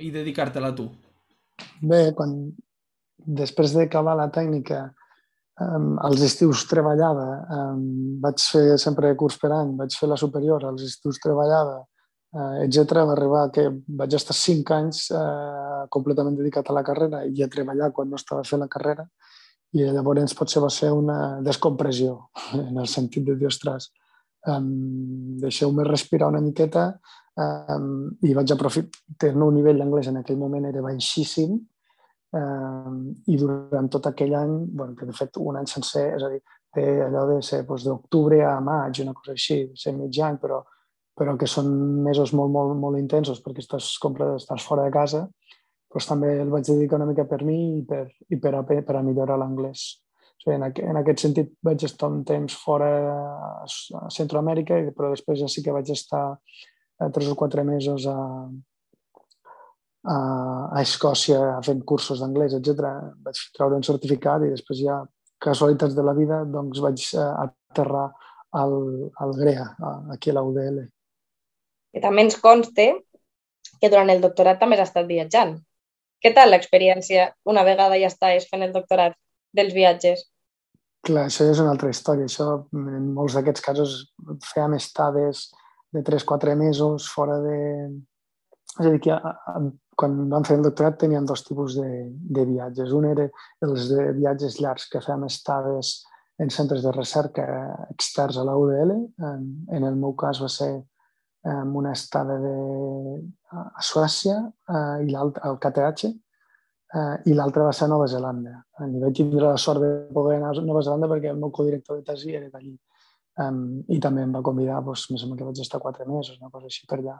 i 0.00 0.12
dedicar-te-la 0.14 0.72
tu? 0.76 0.90
Bé, 1.80 2.12
quan 2.16 2.36
després 3.16 3.72
d'acabar 3.76 4.16
la 4.18 4.30
tècnica 4.32 4.86
Um, 5.56 5.94
als 6.04 6.20
estius 6.20 6.66
treballava, 6.68 7.24
vaig 8.20 8.42
fer 8.44 8.74
sempre 8.76 9.14
curs 9.16 9.38
per 9.40 9.54
any, 9.56 9.70
vaig 9.78 9.94
fer 9.96 10.08
la 10.10 10.18
superior, 10.20 10.66
als 10.68 10.82
estius 10.84 11.16
treballava, 11.22 11.78
uh, 12.36 12.58
etc. 12.60 13.00
Va 13.08 13.14
arribar 13.14 13.46
que 13.54 13.64
vaig 14.00 14.18
estar 14.18 14.36
cinc 14.36 14.74
anys 14.76 15.06
uh, 15.16 15.86
completament 15.88 16.36
dedicat 16.36 16.68
a 16.68 16.76
la 16.76 16.84
carrera 16.84 17.22
i 17.24 17.40
a 17.40 17.48
treballar 17.48 17.88
quan 17.96 18.12
no 18.12 18.20
estava 18.20 18.44
fent 18.44 18.66
la 18.66 18.68
carrera 18.68 19.06
i 19.72 19.88
llavors 19.96 20.36
potser 20.36 20.60
va 20.60 20.68
ser 20.68 20.92
una 20.92 21.40
descompressió 21.46 22.18
en 22.66 22.76
el 22.76 22.92
sentit 22.92 23.24
de 23.24 23.38
dir, 23.40 23.48
ostres, 23.48 23.88
um, 24.52 25.38
deixeu-me 25.42 25.84
respirar 25.86 26.28
una 26.32 26.42
miqueta 26.44 26.88
um, 27.36 28.10
i 28.22 28.34
vaig 28.36 28.52
aprofitar, 28.54 29.04
tenir 29.18 29.42
un 29.46 29.56
nivell 29.58 29.80
d'anglès 29.82 30.10
en 30.12 30.20
aquell 30.22 30.38
moment 30.40 30.68
era 30.68 30.84
baixíssim 30.84 31.56
eh, 32.36 32.92
i 33.32 33.36
durant 33.40 33.90
tot 33.92 34.08
aquell 34.10 34.34
any, 34.34 34.54
bueno, 34.72 34.94
que 34.96 35.06
de 35.08 35.14
fet 35.16 35.38
un 35.42 35.58
any 35.60 35.68
sencer, 35.70 36.06
és 36.16 36.24
a 36.24 36.30
dir, 36.32 36.40
té 36.76 36.86
allò 37.06 37.26
de 37.30 37.40
ser 37.44 37.62
doncs, 37.68 37.86
d'octubre 37.86 38.42
a 38.44 38.58
maig, 38.60 39.00
una 39.04 39.14
cosa 39.16 39.36
així, 39.36 39.60
ser 39.78 39.94
mig 39.96 40.18
any, 40.22 40.38
però, 40.42 40.62
però 41.16 41.36
que 41.40 41.48
són 41.50 41.70
mesos 42.04 42.34
molt, 42.36 42.52
molt, 42.52 42.76
molt 42.80 43.00
intensos 43.00 43.42
perquè 43.44 43.64
estàs, 43.64 43.92
estàs 44.36 44.66
fora 44.66 44.86
de 44.86 44.94
casa, 44.94 45.26
doncs 45.92 46.10
també 46.10 46.34
el 46.42 46.50
vaig 46.52 46.66
dedicar 46.68 47.00
una 47.00 47.08
mica 47.08 47.24
per 47.28 47.42
mi 47.44 47.78
i 47.78 47.84
per, 47.88 48.04
i 48.28 48.40
per, 48.40 48.56
a, 48.58 48.64
per 48.66 48.96
a 48.96 49.04
millorar 49.06 49.38
l'anglès. 49.40 49.86
Sigui, 50.46 50.60
en, 50.60 50.62
aqu 50.62 50.82
en 50.86 50.96
aquest 51.00 51.24
sentit 51.24 51.48
vaig 51.66 51.82
estar 51.82 52.06
un 52.06 52.22
temps 52.24 52.54
fora 52.54 52.88
a 53.66 53.66
Centroamèrica, 54.14 54.78
però 54.94 55.10
després 55.10 55.40
ja 55.40 55.48
sí 55.50 55.62
que 55.62 55.74
vaig 55.74 55.90
estar 55.90 56.38
eh, 57.00 57.08
tres 57.10 57.28
o 57.32 57.34
quatre 57.34 57.64
mesos 57.66 58.06
a, 58.06 58.14
a 60.06 60.82
Escòcia 60.82 61.40
fent 61.66 61.82
cursos 61.82 62.22
d'anglès, 62.22 62.54
etc. 62.54 62.92
Vaig 63.26 63.40
treure 63.56 63.74
un 63.74 63.82
certificat 63.82 64.46
i 64.46 64.52
després 64.52 64.84
ja, 64.84 65.00
casualitats 65.42 65.96
de 65.98 66.04
la 66.06 66.14
vida, 66.14 66.44
doncs 66.46 66.78
vaig 66.84 67.02
eh, 67.02 67.26
aterrar 67.42 68.06
al, 68.54 68.76
al 69.18 69.34
GREA, 69.40 69.66
aquí 70.14 70.30
a 70.30 70.36
la 70.38 70.46
UDL. 70.46 70.78
I 71.96 72.04
també 72.04 72.22
ens 72.22 72.38
conste 72.38 72.86
que 73.80 73.90
durant 73.90 74.14
el 74.14 74.22
doctorat 74.22 74.62
també 74.62 74.78
has 74.78 74.92
estat 74.92 75.10
viatjant. 75.10 75.56
Què 76.22 76.30
tal 76.38 76.54
l'experiència 76.54 77.32
una 77.44 77.66
vegada 77.66 77.98
ja 77.98 78.14
estàs 78.14 78.46
fent 78.46 78.62
el 78.62 78.72
doctorat 78.72 79.18
dels 79.58 79.74
viatges? 79.74 80.22
Clar, 81.06 81.28
això 81.28 81.46
és 81.46 81.60
una 81.62 81.70
altra 81.74 81.90
història. 81.92 82.26
Això, 82.26 82.48
en 82.74 83.10
molts 83.14 83.36
d'aquests 83.38 83.62
casos, 83.62 83.96
fèiem 84.48 84.74
estades 84.78 85.46
de 85.94 86.02
3-4 86.06 86.56
mesos 86.58 87.06
fora 87.12 87.38
de... 87.44 87.58
És 88.76 88.88
a 88.88 88.90
dir, 88.90 89.00
que 89.04 89.14
quan 89.96 90.16
vam 90.32 90.44
fer 90.44 90.58
el 90.58 90.66
doctorat 90.66 90.98
teníem 91.00 91.24
dos 91.28 91.44
tipus 91.46 91.78
de, 91.78 91.88
de 92.36 92.44
viatges. 92.48 92.92
Un 92.92 93.06
era 93.12 93.28
els 93.64 93.86
de 93.92 94.10
viatges 94.18 94.58
llargs 94.60 94.90
que 94.92 95.00
fèiem 95.04 95.24
estades 95.28 95.94
en 96.42 96.52
centres 96.52 96.82
de 96.84 96.92
recerca 96.92 97.46
externs 97.94 98.36
a 98.36 98.44
la 98.44 98.56
UDL. 98.60 98.92
En, 99.30 99.46
en 99.72 99.88
el 99.88 99.96
meu 99.96 100.12
cas 100.18 100.42
va 100.42 100.50
ser 100.52 100.72
um, 100.76 101.72
una 101.80 101.94
estada 101.96 102.36
de, 102.42 102.56
a 103.56 103.86
Suècia 103.92 104.42
uh, 104.42 104.98
i 105.00 105.08
l'altra 105.14 105.48
al 105.48 105.60
KTH 105.62 106.12
uh, 106.94 107.16
i 107.26 107.34
l'altra 107.34 107.66
va 107.68 107.72
ser 107.76 107.86
a 107.86 107.92
Nova 107.92 108.08
Zelanda. 108.10 108.60
I 108.86 109.00
vaig 109.02 109.16
tindre 109.16 109.46
la 109.46 109.56
sort 109.60 109.82
de 109.82 109.92
poder 110.12 110.36
anar 110.38 110.52
a 110.54 110.66
Nova 110.66 110.82
Zelanda 110.86 111.10
perquè 111.10 111.32
el 111.32 111.40
meu 111.40 111.50
codirector 111.54 112.00
de 112.00 112.06
tesi 112.06 112.34
era 112.34 112.50
d'allí. 112.52 112.76
Um, 113.42 113.82
I 113.92 113.98
també 114.00 114.22
em 114.24 114.32
va 114.32 114.44
convidar, 114.44 114.80
doncs, 114.84 115.08
o 115.10 115.12
menys 115.12 115.38
que 115.38 115.48
vaig 115.48 115.58
estar 115.60 115.80
quatre 115.80 116.06
mesos, 116.08 116.38
una 116.40 116.52
cosa 116.52 116.70
així 116.70 116.86
per 116.88 117.02
allà 117.02 117.18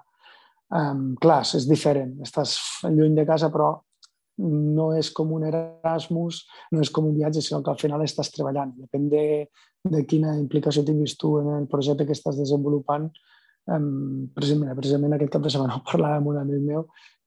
Um, 0.66 1.14
clar, 1.22 1.42
és 1.54 1.66
diferent. 1.68 2.16
Estàs 2.26 2.56
lluny 2.90 3.14
de 3.14 3.24
casa, 3.26 3.50
però 3.54 3.70
no 4.42 4.90
és 4.96 5.08
com 5.14 5.30
un 5.32 5.46
Erasmus, 5.48 6.42
no 6.74 6.82
és 6.82 6.90
com 6.92 7.06
un 7.08 7.14
viatge, 7.16 7.40
sinó 7.40 7.62
que 7.62 7.70
al 7.72 7.78
final 7.80 8.02
estàs 8.04 8.32
treballant. 8.34 8.74
Depèn 8.82 9.06
de, 9.12 9.22
de 9.86 10.02
quina 10.10 10.34
implicació 10.40 10.84
tinguis 10.84 11.16
tu 11.20 11.36
en 11.40 11.52
el 11.54 11.68
projecte 11.70 12.06
que 12.06 12.16
estàs 12.16 12.38
desenvolupant. 12.40 13.08
Um, 13.66 14.26
precisament, 14.34 14.74
precisament 14.78 15.16
aquest 15.16 15.32
cap 15.34 15.46
de 15.46 15.50
setmana 15.50 15.76
ho 15.78 15.86
parlava 15.86 16.20
amb 16.20 16.30
un 16.34 16.42
amic 16.42 16.66
meu 16.66 16.84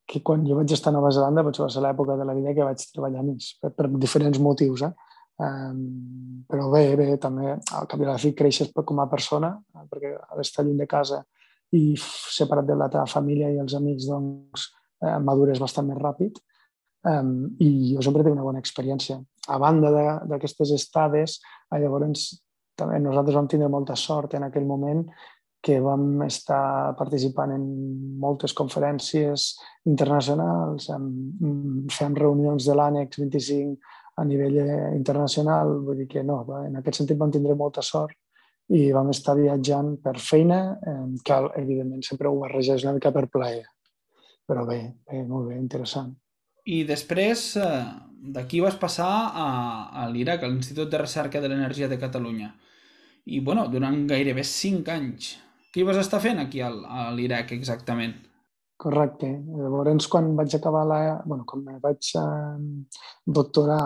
que 0.09 0.23
quan 0.25 0.41
jo 0.47 0.57
vaig 0.57 0.71
estar 0.73 0.89
a 0.89 0.95
Nova 0.95 1.11
Zelanda 1.13 1.43
potser 1.45 1.63
va 1.67 1.69
ser 1.69 1.83
l'època 1.85 2.17
de 2.17 2.25
la 2.25 2.33
vida 2.33 2.55
que 2.57 2.65
vaig 2.65 2.81
treballar 2.95 3.21
més, 3.27 3.51
per, 3.61 3.71
per 3.77 3.89
diferents 4.01 4.39
motius. 4.41 4.87
Eh? 4.87 4.91
Um, 5.39 6.41
però 6.49 6.67
bé, 6.73 6.83
bé, 6.99 7.13
també 7.21 7.53
al 7.53 7.87
cap 7.87 8.01
i 8.01 8.07
a 8.07 8.09
la 8.09 8.17
fi 8.21 8.33
creixes 8.35 8.73
com 8.73 8.99
a 8.99 9.07
persona, 9.11 9.53
perquè 9.91 10.15
ha 10.17 10.39
d'estar 10.39 10.65
lluny 10.65 10.81
de 10.81 10.89
casa 10.89 11.21
i 11.77 11.93
separat 11.99 12.65
de 12.67 12.75
la 12.75 12.89
teva 12.89 13.05
família 13.07 13.51
i 13.53 13.59
els 13.61 13.75
amics 13.77 14.09
doncs, 14.09 14.65
eh, 15.05 15.17
madures 15.21 15.61
bastant 15.61 15.87
més 15.87 15.99
ràpid. 16.01 16.41
Um, 17.07 17.53
I 17.61 17.93
jo 17.93 18.03
sempre 18.03 18.25
tinc 18.25 18.35
una 18.35 18.47
bona 18.47 18.59
experiència. 18.59 19.19
A 19.47 19.57
banda 19.61 19.91
d'aquestes 20.27 20.73
estades, 20.75 21.37
eh, 21.69 21.79
llavors 21.79 22.25
també 22.79 22.99
nosaltres 23.03 23.37
vam 23.37 23.47
tindre 23.51 23.69
molta 23.71 23.95
sort 23.99 24.33
en 24.35 24.47
aquell 24.47 24.65
moment 24.67 25.05
que 25.61 25.79
vam 25.83 26.21
estar 26.23 26.95
participant 26.99 27.51
en 27.51 27.63
moltes 28.19 28.53
conferències 28.55 29.49
internacionals, 29.89 30.87
fem 31.95 32.15
reunions 32.15 32.67
de 32.69 32.77
l'ànex 32.79 33.19
25 33.19 33.97
a 34.19 34.25
nivell 34.27 34.57
eh, 34.63 34.95
internacional, 34.95 35.79
vull 35.83 35.99
dir 36.03 36.07
que 36.11 36.23
no, 36.23 36.41
en 36.63 36.79
aquest 36.79 37.01
sentit 37.01 37.19
vam 37.19 37.31
tindre 37.31 37.57
molta 37.59 37.83
sort 37.85 38.15
i 38.75 38.91
vam 38.93 39.09
estar 39.09 39.35
viatjant 39.37 39.95
per 40.03 40.15
feina, 40.21 40.59
que 41.25 41.37
evidentment 41.57 42.03
sempre 42.05 42.29
ho 42.29 42.37
barreges 42.37 42.85
una 42.85 42.93
mica 42.99 43.11
per 43.15 43.25
plaer. 43.33 43.63
Però 44.49 44.65
bé, 44.65 44.79
bé 45.09 45.23
molt 45.25 45.49
bé, 45.49 45.57
interessant. 45.57 46.11
I 46.69 46.83
després 46.85 47.55
eh, 47.57 47.83
d'aquí 48.35 48.61
vas 48.61 48.77
passar 48.77 49.09
a, 49.09 49.49
a 50.03 50.07
l'IRAC, 50.11 50.43
a 50.43 50.49
l'Institut 50.51 50.91
de 50.91 51.01
Recerca 51.01 51.41
de 51.41 51.49
l'Energia 51.49 51.89
de 51.89 51.97
Catalunya. 52.01 52.51
I, 53.25 53.39
bueno, 53.45 53.67
durant 53.73 54.03
gairebé 54.09 54.45
cinc 54.45 54.89
anys. 54.93 55.35
Què 55.69 55.85
vas 55.85 55.99
estar 56.01 56.19
fent 56.23 56.41
aquí 56.41 56.63
a 56.65 56.71
l'IRAC 57.13 57.53
exactament? 57.53 58.15
Correcte. 58.79 59.27
Llavors, 59.59 60.07
quan 60.07 60.31
vaig 60.37 60.55
acabar 60.55 60.85
la... 60.87 60.99
bueno, 61.25 61.45
quan 61.45 61.65
vaig 61.83 62.13
eh, 62.15 62.59
doctorar 63.25 63.83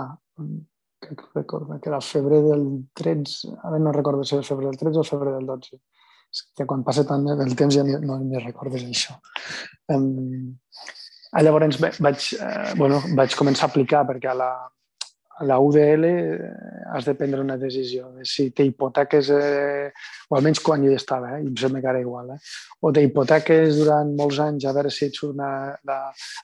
que 1.04 1.16
recordo 1.36 1.80
que 1.82 1.90
era 1.90 1.98
el 1.98 2.04
febrer 2.04 2.42
del 2.42 2.86
13, 2.94 3.58
ara 3.64 3.80
no 3.80 3.92
recordo 3.92 4.24
si 4.24 4.36
era 4.36 4.42
el 4.42 4.48
febrer 4.48 4.70
del 4.70 4.78
13 4.78 4.98
o 4.98 5.02
el 5.02 5.10
febrer 5.10 5.34
del 5.34 5.46
12. 5.46 5.80
És 6.34 6.44
que 6.58 6.66
quan 6.66 6.86
passa 6.86 7.04
tant 7.06 7.28
el 7.34 7.56
temps 7.58 7.76
ja 7.76 7.84
no 7.84 8.18
ni 8.24 8.40
recordes 8.42 8.86
això. 8.88 9.18
Um, 9.94 10.56
llavors 11.44 11.82
vaig, 11.82 12.30
eh, 12.38 12.72
bueno, 12.80 13.02
vaig 13.18 13.36
començar 13.38 13.68
a 13.68 13.72
aplicar 13.74 14.06
perquè 14.08 14.32
a 14.32 14.38
la, 14.40 14.50
a 15.40 15.46
la 15.46 15.58
UDL 15.60 16.06
eh, 16.06 16.50
has 16.94 17.06
de 17.06 17.16
prendre 17.16 17.42
una 17.42 17.58
decisió 17.58 18.12
de 18.14 18.26
si 18.26 18.52
t'hipoteques, 18.52 19.30
eh, 19.34 19.92
o 20.30 20.38
almenys 20.38 20.62
quan 20.62 20.84
jo 20.86 20.94
estava, 20.94 21.38
eh, 21.38 21.44
i 21.44 21.48
em 21.50 21.56
sembla 21.58 21.82
que 21.82 21.90
ara 21.90 22.02
igual, 22.02 22.34
eh, 22.36 22.40
o 22.82 22.92
t'hipoteques 22.94 23.80
durant 23.80 24.12
molts 24.18 24.40
anys 24.44 24.68
a 24.70 24.74
veure 24.78 24.92
si 24.94 25.08
ets 25.08 25.24
una, 25.26 25.50
la, 25.90 26.00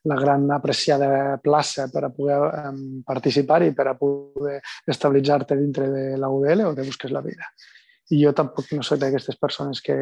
la 0.09 0.19
gran 0.21 0.47
apreciada 0.55 1.37
plaça 1.43 1.89
per 1.93 2.05
a 2.07 2.11
poder 2.13 2.39
um, 2.69 2.79
participar 3.05 3.61
i 3.67 3.73
per 3.77 3.87
a 3.91 3.97
poder 3.99 4.57
estabilitzar-te 4.87 5.59
dintre 5.59 5.89
de 5.93 6.05
la 6.17 6.31
UDL 6.33 6.65
o 6.65 6.73
te 6.73 6.87
busques 6.87 7.13
la 7.13 7.21
vida. 7.25 7.53
i 8.09 8.23
jo 8.23 8.31
tampoc 8.33 8.71
no 8.73 8.81
soc 8.81 8.97
d'aquestes 8.97 9.35
persones 9.37 9.83
que, 9.85 9.95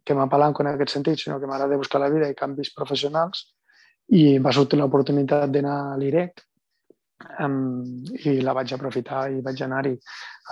que 0.00 0.14
m'apalanco 0.16 0.62
en 0.62 0.70
aquest 0.70 0.94
sentit, 0.94 1.20
sinó 1.20 1.36
que 1.36 1.46
m'agrada 1.46 1.76
buscar 1.76 2.00
la 2.00 2.08
vida 2.08 2.30
i 2.30 2.36
canvis 2.38 2.70
professionals 2.72 3.50
i 4.16 4.38
va 4.40 4.52
sortir 4.52 4.78
l'oportunitat 4.80 5.52
d'anar 5.52 5.74
a 5.90 5.98
l'IREC 6.00 6.40
um, 7.40 7.82
i 8.24 8.38
la 8.42 8.54
vaig 8.56 8.74
aprofitar 8.74 9.26
i 9.32 9.42
vaig 9.44 9.64
anar-hi. 9.64 9.96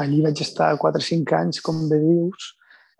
Allí 0.03 0.23
vaig 0.25 0.43
estar 0.45 0.73
4 0.81 1.03
o 1.03 1.07
5 1.09 1.39
anys, 1.39 1.61
com 1.65 1.87
bé 1.91 1.99
dius, 2.03 2.53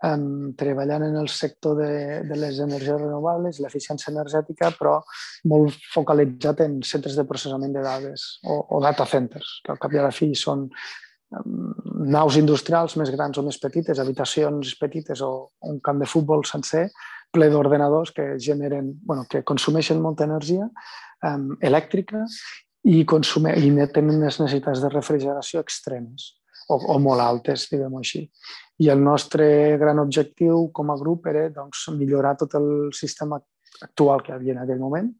um, 0.07 0.51
treballant 0.59 1.05
en 1.07 1.15
el 1.21 1.29
sector 1.31 1.77
de, 1.79 1.93
de 2.27 2.39
les 2.39 2.59
energies 2.63 2.99
renovables, 2.99 3.61
l'eficiència 3.63 4.11
energètica, 4.13 4.73
però 4.77 4.99
molt 5.51 5.79
focalitzat 5.93 6.65
en 6.65 6.81
centres 6.87 7.17
de 7.19 7.25
processament 7.29 7.73
de 7.75 7.85
dades 7.85 8.27
o, 8.43 8.59
o 8.77 8.83
data 8.83 9.07
centers, 9.09 9.59
que 9.63 9.73
al 9.73 9.81
cap 9.81 9.95
i 9.95 10.01
a 10.01 10.05
la 10.07 10.13
fi 10.15 10.33
són 10.37 10.67
um, 10.67 11.71
naus 12.13 12.37
industrials 12.39 12.97
més 12.99 13.13
grans 13.15 13.39
o 13.39 13.45
més 13.47 13.59
petites, 13.61 13.99
habitacions 13.99 14.75
petites 14.79 15.23
o 15.23 15.33
un 15.69 15.79
camp 15.83 16.03
de 16.03 16.09
futbol 16.09 16.45
sencer, 16.47 16.89
ple 17.33 17.47
d'ordenadors 17.49 18.11
que 18.13 18.35
generen, 18.37 18.91
bueno, 19.07 19.25
que 19.29 19.41
consumeixen 19.47 20.01
molta 20.01 20.27
energia 20.27 20.67
um, 21.25 21.55
elèctrica 21.65 22.27
i, 22.83 23.03
consume, 23.07 23.53
i 23.55 23.71
tenen 23.93 24.19
unes 24.19 24.39
necessitats 24.41 24.83
de 24.83 24.91
refrigeració 24.91 25.63
extremes 25.63 26.33
o, 26.69 26.77
o 26.77 26.99
molt 26.99 27.23
altes, 27.23 27.67
diguem-ho 27.71 27.99
així. 27.99 28.25
I 28.83 28.89
el 28.91 29.01
nostre 29.03 29.77
gran 29.79 29.99
objectiu 30.03 30.69
com 30.75 30.91
a 30.91 30.99
grup 30.99 31.27
era 31.31 31.49
doncs, 31.53 31.87
millorar 31.95 32.35
tot 32.39 32.55
el 32.59 32.69
sistema 32.95 33.39
actual 33.83 34.23
que 34.23 34.33
havia 34.33 34.55
en 34.55 34.63
aquell 34.63 34.81
moment, 34.81 35.11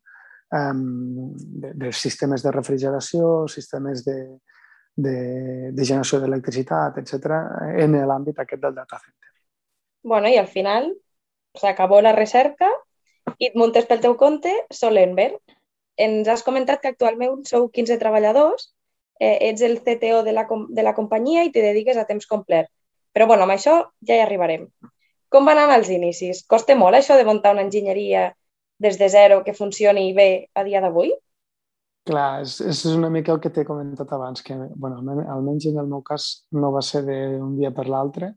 de, 0.54 1.74
de 1.74 1.92
sistemes 1.92 2.44
de 2.44 2.52
refrigeració, 2.52 3.48
sistemes 3.50 4.04
de, 4.06 4.18
de, 4.96 5.72
de 5.74 5.86
generació 5.86 6.20
d'electricitat, 6.22 7.00
etc 7.02 7.40
en 7.82 7.98
l'àmbit 8.06 8.40
aquest 8.40 8.62
del 8.62 8.76
data 8.76 9.00
center. 9.02 9.32
Bueno, 10.04 10.30
i 10.30 10.38
al 10.38 10.48
final 10.48 10.92
s'acabó 11.58 12.02
la 12.02 12.14
recerca 12.14 12.70
i 13.40 13.50
et 13.50 13.58
muntes 13.58 13.88
pel 13.90 14.02
teu 14.04 14.18
compte 14.20 14.52
Solenberg. 14.70 15.40
Ens 15.98 16.28
has 16.28 16.44
comentat 16.44 16.82
que 16.82 16.94
actualment 16.94 17.44
sou 17.50 17.68
15 17.70 18.00
treballadors, 18.02 18.72
eh, 19.20 19.50
ets 19.50 19.62
el 19.62 19.80
CTO 19.82 20.24
de 20.24 20.34
la, 20.34 20.48
de 20.50 20.84
la 20.84 20.96
companyia 20.98 21.44
i 21.44 21.52
te 21.52 21.62
dediques 21.62 21.98
a 21.98 22.08
temps 22.10 22.26
complet. 22.30 22.70
Però 23.14 23.28
bueno, 23.30 23.46
amb 23.46 23.54
això 23.56 23.76
ja 24.02 24.18
hi 24.18 24.24
arribarem. 24.24 24.68
Com 25.30 25.46
van 25.46 25.60
anar 25.62 25.78
els 25.82 25.90
inicis? 25.94 26.44
Costa 26.50 26.76
molt 26.78 26.98
això 26.98 27.18
de 27.18 27.26
muntar 27.26 27.54
una 27.54 27.66
enginyeria 27.66 28.32
des 28.82 28.98
de 28.98 29.10
zero 29.10 29.44
que 29.44 29.54
funcioni 29.54 30.12
bé 30.14 30.50
a 30.54 30.64
dia 30.64 30.82
d'avui? 30.82 31.14
Clar, 32.04 32.42
és, 32.44 32.58
és 32.60 32.84
una 32.92 33.10
mica 33.10 33.32
el 33.32 33.40
que 33.40 33.50
t'he 33.54 33.64
comentat 33.64 34.10
abans, 34.12 34.42
que 34.44 34.58
bueno, 34.76 35.00
almenys 35.32 35.70
en 35.70 35.80
el 35.80 35.88
meu 35.88 36.02
cas 36.04 36.46
no 36.52 36.74
va 36.74 36.82
ser 36.84 37.06
d'un 37.08 37.56
dia 37.56 37.72
per 37.72 37.88
l'altre, 37.88 38.34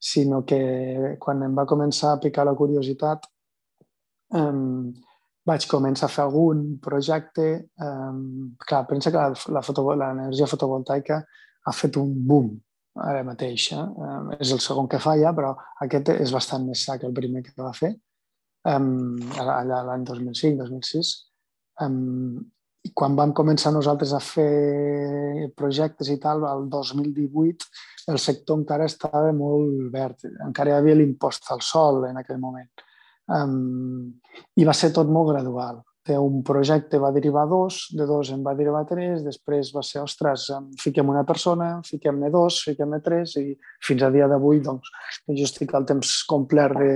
sinó 0.00 0.40
que 0.48 1.16
quan 1.20 1.42
em 1.44 1.58
va 1.58 1.66
començar 1.68 2.14
a 2.14 2.20
picar 2.22 2.46
la 2.48 2.56
curiositat 2.56 3.26
um, 4.32 4.88
vaig 5.48 5.66
començar 5.70 6.06
a 6.08 6.12
fer 6.12 6.24
algun 6.24 6.64
projecte. 6.82 7.46
Um, 7.80 8.52
clar, 8.66 8.84
pensa 8.90 9.12
que 9.12 9.24
l'energia 10.02 10.48
fotovoltaica 10.50 11.22
ha 11.66 11.72
fet 11.76 11.96
un 12.00 12.12
boom 12.26 12.52
ara 13.00 13.24
mateix. 13.24 13.70
Eh? 13.72 13.80
Um, 13.80 14.30
és 14.38 14.52
el 14.52 14.62
segon 14.62 14.88
que 14.90 15.00
fa 15.02 15.16
ja, 15.20 15.32
però 15.36 15.54
aquest 15.84 16.12
és 16.16 16.34
bastant 16.34 16.66
més 16.68 16.84
sa 16.84 16.98
que 16.98 17.08
el 17.08 17.16
primer 17.16 17.42
que 17.46 17.56
va 17.58 17.72
fer, 17.76 17.94
um, 18.68 19.18
allà 19.40 19.82
l'any 19.88 20.06
2005-2006. 20.08 21.12
Um, 21.80 22.40
i 22.80 22.94
quan 22.96 23.12
vam 23.16 23.32
començar 23.36 23.74
nosaltres 23.74 24.12
a 24.16 24.20
fer 24.24 25.50
projectes 25.56 26.08
i 26.08 26.16
tal, 26.20 26.46
el 26.48 26.68
2018 26.72 27.66
el 28.08 28.18
sector 28.18 28.56
encara 28.56 28.86
estava 28.88 29.34
molt 29.36 29.90
verd, 29.92 30.24
encara 30.46 30.72
hi 30.72 30.78
havia 30.78 30.96
l'impost 30.96 31.50
al 31.52 31.60
sol 31.64 32.06
en 32.08 32.20
aquell 32.20 32.40
moment. 32.40 32.70
Um, 33.30 34.10
I 34.58 34.66
va 34.66 34.74
ser 34.74 34.90
tot 34.96 35.10
molt 35.12 35.30
gradual. 35.32 35.80
Té 36.06 36.16
un 36.18 36.40
projecte 36.46 36.98
va 36.98 37.12
derivar 37.12 37.44
dos, 37.46 37.82
de 37.94 38.06
dos 38.08 38.30
en 38.32 38.42
va 38.42 38.54
derivar 38.56 38.86
tres, 38.88 39.20
després 39.22 39.70
va 39.74 39.82
ser, 39.84 40.00
ostres, 40.02 40.48
fiquem 40.80 41.10
una 41.12 41.26
persona, 41.28 41.74
fiquem-ne 41.86 42.30
dos, 42.32 42.62
fiquem-ne 42.66 43.02
tres 43.04 43.36
i 43.36 43.52
fins 43.86 44.02
a 44.02 44.08
dia 44.10 44.28
d'avui 44.30 44.62
doncs, 44.64 44.88
jo 45.28 45.44
estic 45.44 45.74
al 45.76 45.86
temps 45.86 46.14
complet 46.30 46.72
de, 46.80 46.94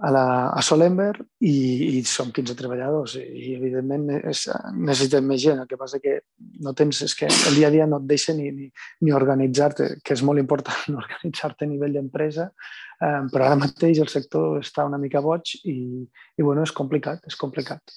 a, 0.00 0.10
la, 0.10 0.24
a 0.56 0.62
Solember 0.64 1.12
i, 1.44 1.98
i 1.98 2.02
som 2.08 2.30
15 2.32 2.56
treballadors 2.56 3.16
i 3.20 3.52
evidentment 3.56 4.06
és, 4.18 4.46
necessitem 4.76 5.26
més 5.28 5.42
gent, 5.42 5.60
el 5.60 5.68
que 5.68 5.78
passa 5.80 6.00
que 6.02 6.16
no 6.64 6.72
tens, 6.76 7.02
és 7.06 7.14
que 7.18 7.28
el 7.28 7.58
dia 7.58 7.68
a 7.68 7.74
dia 7.74 7.88
no 7.90 8.00
et 8.00 8.08
deixa 8.08 8.34
ni, 8.36 8.48
ni, 8.56 8.70
ni 9.04 9.14
organitzar-te, 9.16 9.90
que 10.04 10.16
és 10.16 10.24
molt 10.26 10.42
important 10.42 10.96
organitzar-te 11.02 11.66
a 11.66 11.70
nivell 11.70 11.98
d'empresa, 11.98 12.48
eh, 12.96 13.20
però 13.32 13.46
ara 13.46 13.60
mateix 13.60 14.00
el 14.00 14.10
sector 14.12 14.60
està 14.62 14.88
una 14.88 15.00
mica 15.00 15.22
boig 15.24 15.54
i, 15.62 15.76
i 16.04 16.46
bueno, 16.46 16.64
és 16.64 16.74
complicat, 16.76 17.26
és 17.28 17.38
complicat. 17.40 17.96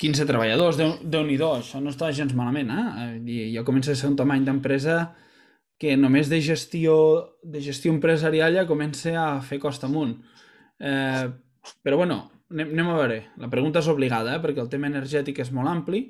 15 0.00 0.24
treballadors, 0.28 0.78
Déu-n'hi-do, 1.04 1.52
això 1.58 1.80
no 1.80 1.92
està 1.92 2.08
gens 2.16 2.32
malament, 2.36 2.72
eh? 2.72 3.06
I 3.20 3.38
ja 3.54 3.64
comença 3.64 3.92
a 3.92 3.98
ser 3.98 4.08
un 4.08 4.16
tamany 4.18 4.44
d'empresa 4.44 5.02
que 5.78 5.96
només 6.00 6.30
de 6.32 6.40
gestió, 6.40 6.96
de 7.44 7.60
gestió 7.60 7.92
empresarial 7.92 8.56
ja 8.56 8.66
comença 8.68 9.12
a 9.20 9.28
fer 9.44 9.60
costa 9.60 9.88
amunt. 9.88 10.16
Eh, 10.80 11.26
però 11.82 11.96
bueno, 11.96 12.20
anem, 12.52 12.72
anem 12.74 12.92
a 12.92 12.96
veure. 13.00 13.18
La 13.42 13.50
pregunta 13.52 13.82
és 13.82 13.90
obligada, 13.92 14.36
eh, 14.36 14.42
perquè 14.42 14.62
el 14.62 14.70
tema 14.72 14.90
energètic 14.90 15.40
és 15.44 15.52
molt 15.54 15.72
ampli 15.72 16.06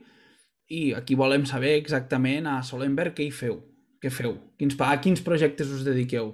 i 0.69 0.93
aquí 0.99 1.15
volem 1.15 1.45
saber 1.47 1.77
exactament 1.79 2.49
a 2.51 2.59
Solenberg 2.67 3.15
què 3.15 3.29
hi 3.29 3.35
feu, 3.35 3.61
què 4.03 4.11
feu, 4.11 4.35
quins, 4.59 4.75
a 4.83 4.97
quins 5.03 5.23
projectes 5.23 5.71
us 5.71 5.85
dediqueu, 5.87 6.33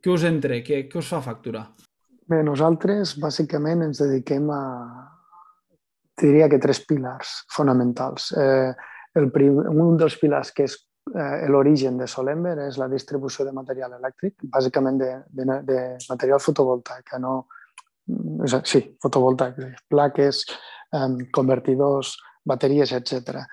què 0.00 0.12
us 0.12 0.26
entre, 0.28 0.60
què, 0.66 0.84
què 0.90 1.00
us 1.00 1.08
fa 1.08 1.22
facturar? 1.24 1.70
Bé, 2.30 2.42
nosaltres 2.46 3.16
bàsicament 3.18 3.86
ens 3.88 4.02
dediquem 4.04 4.52
a, 4.52 4.60
diria 6.20 6.48
que 6.48 6.60
tres 6.60 6.82
pilars 6.86 7.40
fonamentals. 7.50 8.30
Eh, 8.36 8.70
el 9.18 9.30
prim, 9.34 9.58
un 9.58 9.96
dels 9.98 10.16
pilars 10.20 10.52
que 10.54 10.68
és 10.68 10.76
eh, 11.16 11.48
l'origen 11.50 11.96
de 11.98 12.06
Solember 12.06 12.56
és 12.68 12.78
la 12.78 12.88
distribució 12.92 13.46
de 13.48 13.54
material 13.56 13.96
elèctric, 13.96 14.36
bàsicament 14.52 15.00
de, 15.00 15.10
de, 15.26 15.46
de 15.66 15.80
material 16.10 16.42
fotovoltaic, 16.44 17.16
no, 17.24 17.48
sí, 18.64 18.82
fotovoltaic, 19.02 19.60
plaques, 19.90 20.44
convertidors, 21.32 22.16
bateries, 22.44 22.92
etc. 22.92 23.44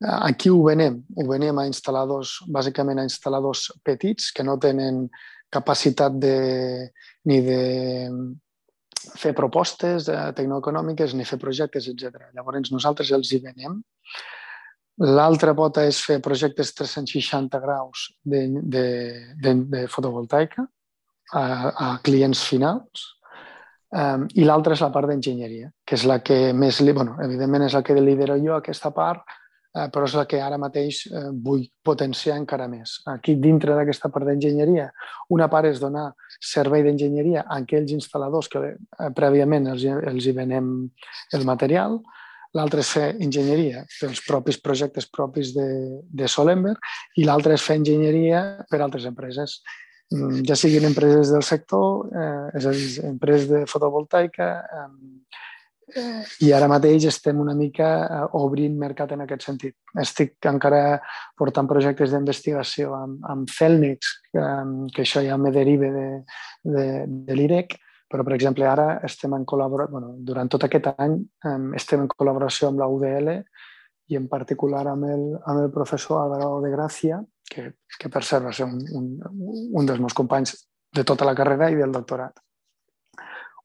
Aquí 0.00 0.50
ho 0.52 0.62
venem, 0.64 1.00
ho 1.16 1.26
venem 1.28 1.58
a 1.58 1.66
instal·ladors, 1.68 2.38
bàsicament 2.52 3.00
a 3.00 3.06
instal·ladors 3.08 3.70
petits 3.84 4.30
que 4.32 4.44
no 4.44 4.58
tenen 4.60 5.06
capacitat 5.52 6.18
de, 6.20 6.90
ni 7.24 7.40
de 7.46 7.60
fer 9.16 9.32
propostes 9.36 10.08
eh, 10.10 10.18
tecnoeconòmiques 10.36 11.14
ni 11.14 11.24
fer 11.24 11.38
projectes, 11.40 11.88
etc. 11.88 12.30
Llavors 12.34 12.72
nosaltres 12.74 13.12
els 13.16 13.32
hi 13.32 13.40
venem. 13.44 13.80
L'altra 15.06 15.52
pota 15.54 15.84
és 15.84 15.98
fer 16.00 16.18
projectes 16.24 16.72
360 16.74 17.60
graus 17.60 18.06
de, 18.24 18.46
de, 18.62 18.86
de, 19.36 19.52
de 19.72 19.82
fotovoltaica 19.92 20.64
a, 21.32 21.42
a 21.42 21.88
clients 22.04 22.42
finals 22.48 23.15
Um, 23.96 24.26
I 24.36 24.44
l'altra 24.44 24.74
és 24.76 24.82
la 24.84 24.90
part 24.92 25.08
d'enginyeria, 25.08 25.70
que 25.86 25.96
és 25.96 26.04
la 26.04 26.18
que 26.20 26.52
més, 26.52 26.82
bueno, 26.92 27.14
evidentment 27.24 27.64
és 27.64 27.76
la 27.76 27.80
que 27.86 27.94
lidero 27.96 28.34
jo, 28.42 28.58
aquesta 28.58 28.90
part, 28.92 29.22
uh, 29.72 29.86
però 29.94 30.04
és 30.04 30.16
la 30.18 30.26
que 30.28 30.40
ara 30.42 30.58
mateix 30.60 30.98
uh, 31.08 31.30
vull 31.32 31.62
potenciar 31.86 32.36
encara 32.36 32.66
més. 32.68 32.98
Aquí, 33.08 33.38
dintre 33.40 33.78
d'aquesta 33.78 34.10
part 34.12 34.28
d'enginyeria, 34.28 34.90
una 35.32 35.48
part 35.48 35.70
és 35.70 35.80
donar 35.80 36.10
servei 36.36 36.84
d'enginyeria 36.84 37.46
a 37.46 37.62
aquells 37.62 37.94
instal·ladors 37.96 38.52
que 38.52 38.62
uh, 38.74 39.08
prèviament 39.16 39.70
els, 39.72 39.86
els 39.86 40.28
hi 40.28 40.36
venem 40.36 40.68
el 41.38 41.48
material, 41.48 41.96
l'altre 42.56 42.84
és 42.84 42.92
fer 42.98 43.06
enginyeria 43.22 43.82
pels 43.98 44.20
propis 44.26 44.60
projectes 44.60 45.08
propis 45.12 45.52
de, 45.56 45.66
de 46.20 46.28
Solember 46.28 46.76
i 47.16 47.24
l'altre 47.24 47.56
és 47.56 47.64
fer 47.64 47.78
enginyeria 47.80 48.44
per 48.70 48.80
altres 48.80 49.08
empreses. 49.08 49.60
Mm, 50.14 50.44
ja 50.46 50.54
siguin 50.54 50.86
empreses 50.86 51.32
del 51.34 51.42
sector, 51.42 52.06
eh, 52.14 52.58
és 52.58 52.66
a 52.66 52.70
dir, 52.70 52.90
empreses 53.08 53.48
de 53.50 53.64
fotovoltaica, 53.66 54.50
eh, 54.62 56.22
i 56.42 56.52
ara 56.54 56.68
mateix 56.70 57.06
estem 57.10 57.40
una 57.42 57.54
mica 57.54 57.88
eh, 58.04 58.20
obrint 58.38 58.78
mercat 58.78 59.12
en 59.16 59.24
aquest 59.24 59.48
sentit. 59.48 59.74
Estic 59.98 60.46
encara 60.46 61.00
portant 61.38 61.66
projectes 61.66 62.14
d'investigació 62.14 62.94
amb, 62.94 63.18
amb 63.26 63.50
Celnix, 63.50 64.14
que, 64.30 64.46
que 64.94 65.02
això 65.02 65.24
ja 65.26 65.38
me 65.38 65.50
deriva 65.50 65.90
de, 65.90 66.08
de, 66.62 66.86
de 67.26 67.38
l'IREC, 67.38 67.74
però, 68.06 68.22
per 68.22 68.36
exemple, 68.36 68.66
ara 68.66 69.00
estem 69.02 69.34
en 69.34 69.42
col·laboració, 69.42 69.90
bueno, 69.90 70.14
durant 70.22 70.46
tot 70.46 70.62
aquest 70.62 70.92
any 70.94 71.18
estem 71.74 72.04
en 72.04 72.12
col·laboració 72.12 72.70
amb 72.70 72.78
la 72.78 72.86
UDL 72.86 73.32
i 74.14 74.14
en 74.14 74.28
particular 74.30 74.84
amb 74.86 75.08
el, 75.10 75.24
amb 75.42 75.64
el 75.64 75.72
professor 75.74 76.22
Álvaro 76.22 76.60
de 76.62 76.70
Gràcia, 76.70 77.18
que, 77.50 77.68
que 77.98 78.10
per 78.12 78.24
cert 78.24 78.46
va 78.46 78.54
ser 78.56 78.66
un, 78.66 78.80
un, 78.98 79.12
un 79.80 79.88
dels 79.88 80.02
meus 80.02 80.16
companys 80.16 80.56
de 80.96 81.04
tota 81.04 81.26
la 81.28 81.34
carrera 81.38 81.70
i 81.70 81.78
del 81.78 81.94
doctorat, 81.94 82.38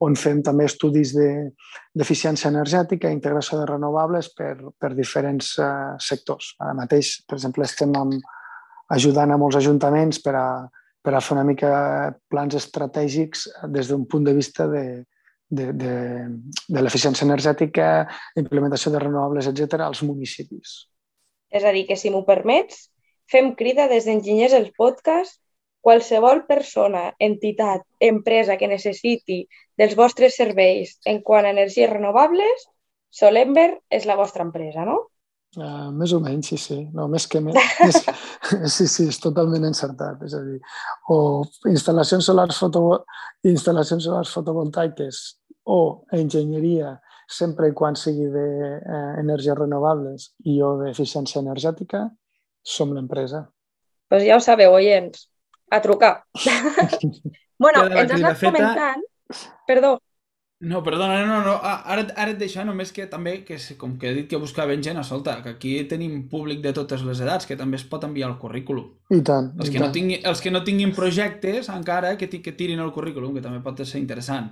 on 0.02 0.18
fem 0.18 0.42
també 0.42 0.66
estudis 0.66 1.14
d'eficiència 1.14 2.50
de, 2.50 2.56
energètica 2.56 3.10
i 3.10 3.18
integració 3.18 3.60
de 3.60 3.70
renovables 3.70 4.32
per, 4.34 4.56
per 4.82 4.96
diferents 4.98 5.54
uh, 5.62 5.98
sectors. 6.02 6.56
Ara 6.60 6.74
mateix, 6.80 7.20
per 7.30 7.38
exemple, 7.38 7.68
estem 7.70 7.94
amb, 8.00 8.18
ajudant 8.92 9.32
a 9.32 9.38
molts 9.40 9.60
ajuntaments 9.62 10.20
per 10.26 10.36
a 10.36 10.48
per 11.02 11.16
a 11.16 11.22
fer 11.22 11.36
una 11.36 11.46
mica 11.48 11.72
plans 12.30 12.56
estratègics 12.58 13.48
des 13.74 13.90
d'un 13.90 14.06
punt 14.06 14.28
de 14.28 14.36
vista 14.38 14.68
de, 14.70 14.84
de, 15.50 15.72
de, 15.74 15.94
de 16.70 16.84
l'eficiència 16.84 17.26
energètica, 17.26 18.06
implementació 18.38 18.94
de 18.94 19.02
renovables, 19.02 19.50
etc 19.50 19.88
als 19.88 20.04
municipis. 20.06 20.76
És 21.52 21.66
a 21.66 21.74
dir, 21.76 21.88
que 21.90 21.98
si 22.00 22.14
m'ho 22.14 22.22
permets, 22.28 22.91
fem 23.32 23.54
crida 23.56 23.88
des 23.92 24.08
d'Enginyers 24.08 24.58
el 24.58 24.72
podcast 24.78 25.40
qualsevol 25.82 26.44
persona, 26.46 27.08
entitat, 27.20 27.84
empresa 28.00 28.58
que 28.58 28.70
necessiti 28.70 29.42
dels 29.80 29.96
vostres 29.98 30.38
serveis 30.38 31.00
en 31.10 31.24
quant 31.26 31.48
a 31.48 31.54
energies 31.56 31.90
renovables, 31.90 32.68
Solember 33.12 33.74
és 33.92 34.06
la 34.08 34.16
vostra 34.16 34.46
empresa, 34.46 34.86
no? 34.88 35.00
Uh, 35.58 35.90
més 35.92 36.14
o 36.16 36.22
menys, 36.24 36.48
sí, 36.48 36.58
sí. 36.62 36.78
No, 36.96 37.10
més 37.12 37.26
que 37.28 37.42
més. 37.44 37.58
sí, 38.72 38.86
sí, 38.88 39.10
és 39.12 39.20
totalment 39.20 39.68
encertat. 39.68 40.22
És 40.24 40.36
a 40.38 40.40
dir, 40.46 40.62
o 41.12 41.44
instal·lacions 41.68 42.30
solars, 42.30 42.62
foto, 42.62 43.02
instal·lacions 43.44 44.08
solars 44.08 44.32
fotovoltaiques 44.32 45.20
o 45.68 46.06
enginyeria 46.16 46.96
sempre 47.32 47.68
i 47.68 47.76
quan 47.76 47.98
sigui 48.00 48.30
d'energies 48.32 49.54
eh, 49.56 49.60
renovables 49.60 50.32
i 50.48 50.58
o 50.64 50.78
d'eficiència 50.80 51.44
energètica, 51.44 52.06
som 52.64 52.94
l'empresa. 52.96 53.46
Doncs 54.12 54.22
pues 54.22 54.28
ja 54.28 54.38
ho 54.38 54.44
sabeu, 54.44 54.74
oients, 54.76 55.28
a 55.72 55.82
trucar. 55.82 56.26
bueno, 57.62 57.88
ens 57.88 58.12
has 58.12 58.20
anat 58.20 58.42
comentant... 58.44 59.08
Perdó, 59.64 59.94
no, 60.62 60.84
perdona, 60.84 61.26
no, 61.26 61.40
no, 61.42 61.56
ara, 61.64 62.04
ara 62.22 62.34
et 62.36 62.38
deixo 62.38 62.62
només 62.62 62.92
que 62.94 63.08
també, 63.10 63.40
que 63.42 63.56
com 63.82 63.96
que 63.98 64.12
he 64.12 64.14
dit 64.14 64.28
que 64.30 64.38
buscaven 64.38 64.84
gent, 64.86 65.00
escolta, 65.02 65.40
que 65.42 65.56
aquí 65.56 65.72
tenim 65.90 66.28
públic 66.30 66.60
de 66.62 66.70
totes 66.78 67.02
les 67.02 67.18
edats, 67.26 67.48
que 67.50 67.58
també 67.58 67.80
es 67.80 67.86
pot 67.90 68.06
enviar 68.06 68.30
el 68.30 68.36
currículum. 68.38 68.92
I 69.10 69.24
tant, 69.26 69.48
els 69.58 69.72
i 69.72 69.74
que 69.74 69.80
tant. 69.80 69.88
No 69.88 69.96
tingui, 69.96 70.20
els 70.22 70.44
que 70.46 70.52
no 70.54 70.62
tinguin 70.68 70.94
projectes, 70.94 71.72
encara, 71.74 72.14
que, 72.20 72.30
que 72.30 72.54
tirin 72.60 72.84
el 72.86 72.94
currículum, 72.94 73.34
que 73.34 73.42
també 73.42 73.64
pot 73.66 73.82
ser 73.82 74.04
interessant. 74.04 74.52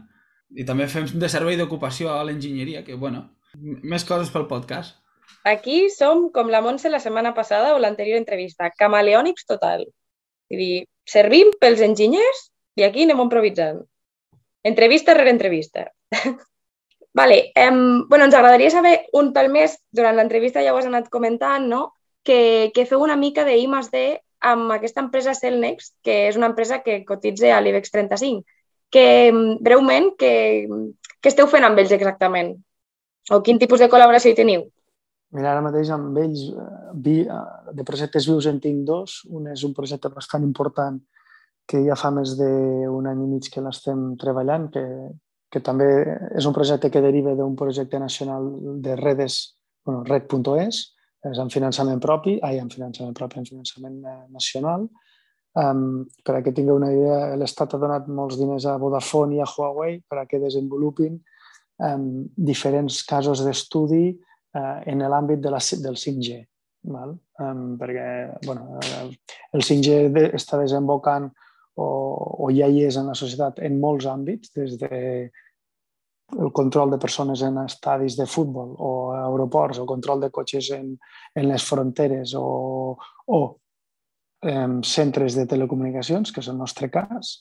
I 0.50 0.66
també 0.66 0.90
fem 0.90 1.06
de 1.14 1.30
servei 1.30 1.62
d'ocupació 1.62 2.10
a 2.16 2.24
l'enginyeria, 2.26 2.82
que, 2.88 2.98
bueno, 2.98 3.28
més 3.62 4.08
coses 4.10 4.34
pel 4.34 4.50
podcast. 4.50 4.98
Aquí 5.48 5.90
som 5.94 6.28
com 6.36 6.52
la 6.52 6.62
Montse 6.62 6.92
la 6.92 7.00
setmana 7.00 7.34
passada 7.34 7.74
o 7.76 7.80
l'anterior 7.80 8.20
entrevista, 8.20 8.72
camaleònics 8.78 9.48
total. 9.50 9.86
Vull 10.50 10.62
dir, 10.64 10.86
servim 11.08 11.54
pels 11.62 11.82
enginyers 11.86 12.50
i 12.80 12.86
aquí 12.88 13.06
anem 13.08 13.24
improvisant. 13.24 13.82
Entrevista 14.64 15.16
rere 15.16 15.32
entrevista. 15.32 15.88
vale, 17.20 17.52
um, 17.68 18.08
bueno, 18.10 18.26
ens 18.26 18.36
agradaria 18.36 18.72
saber 18.74 18.96
un 19.14 19.32
pel 19.34 19.50
més, 19.54 19.78
durant 19.92 20.18
l'entrevista 20.18 20.64
ja 20.66 20.74
ho 20.74 20.82
has 20.82 20.90
anat 20.90 21.10
comentant, 21.10 21.70
no? 21.72 21.94
que, 22.24 22.72
que 22.76 22.86
feu 22.86 23.02
una 23.02 23.16
mica 23.16 23.46
de 23.46 23.58
I 23.58 23.68
más 23.68 23.92
D 23.92 24.20
amb 24.40 24.72
aquesta 24.72 25.02
empresa 25.02 25.36
Cellnex, 25.36 25.94
que 26.04 26.28
és 26.30 26.38
una 26.38 26.50
empresa 26.52 26.82
que 26.84 27.04
cotitza 27.06 27.56
a 27.56 27.62
l'IBEX 27.62 27.92
35. 27.96 28.46
Que, 28.94 29.06
breument, 29.62 30.12
què 30.20 30.34
que 31.20 31.32
esteu 31.32 31.48
fent 31.52 31.66
amb 31.68 31.80
ells 31.82 31.94
exactament? 31.96 32.54
O 33.30 33.42
quin 33.46 33.60
tipus 33.62 33.82
de 33.84 33.90
col·laboració 33.92 34.32
hi 34.32 34.38
teniu? 34.38 34.64
Mira, 35.36 35.52
ara 35.52 35.62
mateix 35.62 35.92
amb 35.94 36.18
ells 36.18 36.48
vi, 37.06 37.22
de 37.78 37.86
projectes 37.86 38.26
vius 38.26 38.48
en 38.50 38.60
tinc 38.64 38.86
dos. 38.88 39.20
Un 39.30 39.52
és 39.52 39.64
un 39.68 39.76
projecte 39.78 40.10
bastant 40.14 40.46
important 40.46 40.98
que 41.70 41.84
ja 41.86 41.98
fa 42.00 42.10
més 42.10 42.34
d'un 42.40 43.10
any 43.12 43.26
i 43.26 43.28
mig 43.30 43.50
que 43.54 43.62
l'estem 43.62 44.16
treballant, 44.22 44.70
que, 44.74 44.86
que 45.54 45.62
també 45.66 45.90
és 46.38 46.48
un 46.50 46.56
projecte 46.56 46.90
que 46.90 47.04
deriva 47.04 47.36
d'un 47.38 47.54
projecte 47.58 48.00
nacional 48.02 48.50
de 48.82 48.96
redes, 48.98 49.38
bueno, 49.86 50.02
red.es, 50.08 50.80
és 51.30 51.42
en 51.44 51.52
finançament 51.54 52.02
propi, 52.02 52.40
ai, 52.42 52.58
en 52.58 52.72
finançament 52.74 53.14
propi, 53.14 53.42
en 53.42 53.46
finançament 53.50 54.00
eh, 54.02 54.18
nacional. 54.34 54.88
Um, 55.60 56.06
per 56.26 56.38
a 56.38 56.42
que 56.46 56.54
tingueu 56.56 56.78
una 56.78 56.92
idea, 56.94 57.36
l'Estat 57.38 57.74
ha 57.74 57.80
donat 57.82 58.08
molts 58.08 58.38
diners 58.40 58.68
a 58.70 58.78
Vodafone 58.82 59.38
i 59.38 59.42
a 59.44 59.48
Huawei 59.50 59.98
per 60.10 60.22
a 60.22 60.26
que 60.30 60.40
desenvolupin 60.42 61.18
um, 61.86 62.04
diferents 62.38 63.02
casos 63.10 63.42
d'estudi 63.46 64.14
uh, 64.56 64.80
en 64.86 65.04
l'àmbit 65.10 65.44
de 65.44 65.52
la, 65.54 65.60
del 65.84 66.00
5G. 66.00 66.40
Val? 66.90 67.12
Um, 67.44 67.76
perquè 67.80 68.08
bueno, 68.46 68.80
el, 69.02 69.14
el 69.54 69.66
5G 69.66 70.10
de, 70.16 70.26
està 70.38 70.60
desembocant 70.62 71.28
o, 71.80 71.88
o 72.46 72.50
ja 72.56 72.70
hi 72.72 72.86
és 72.88 72.98
en 73.00 73.12
la 73.12 73.18
societat 73.20 73.60
en 73.66 73.80
molts 73.82 74.08
àmbits, 74.08 74.54
des 74.56 74.78
de 74.80 75.30
el 76.38 76.52
control 76.54 76.92
de 76.92 77.00
persones 77.02 77.42
en 77.42 77.58
estadis 77.64 78.16
de 78.18 78.28
futbol 78.30 78.76
o 78.78 78.90
aeroports, 79.18 79.80
o 79.80 79.88
control 79.90 80.22
de 80.22 80.30
cotxes 80.30 80.70
en, 80.76 80.92
en 81.36 81.48
les 81.50 81.64
fronteres 81.66 82.36
o, 82.38 82.98
o 83.26 83.40
eh, 84.46 84.68
centres 84.86 85.36
de 85.36 85.48
telecomunicacions, 85.50 86.32
que 86.32 86.44
és 86.44 86.52
el 86.52 86.60
nostre 86.60 86.92
cas. 86.94 87.40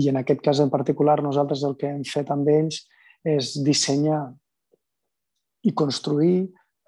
I 0.00 0.08
en 0.08 0.22
aquest 0.22 0.40
cas 0.44 0.62
en 0.64 0.72
particular 0.72 1.20
nosaltres 1.22 1.64
el 1.68 1.76
que 1.76 1.90
hem 1.90 2.04
fet 2.08 2.30
amb 2.32 2.48
ells 2.48 2.86
és 3.28 3.52
dissenyar 3.66 4.22
i 5.62 5.74
construir 5.76 6.36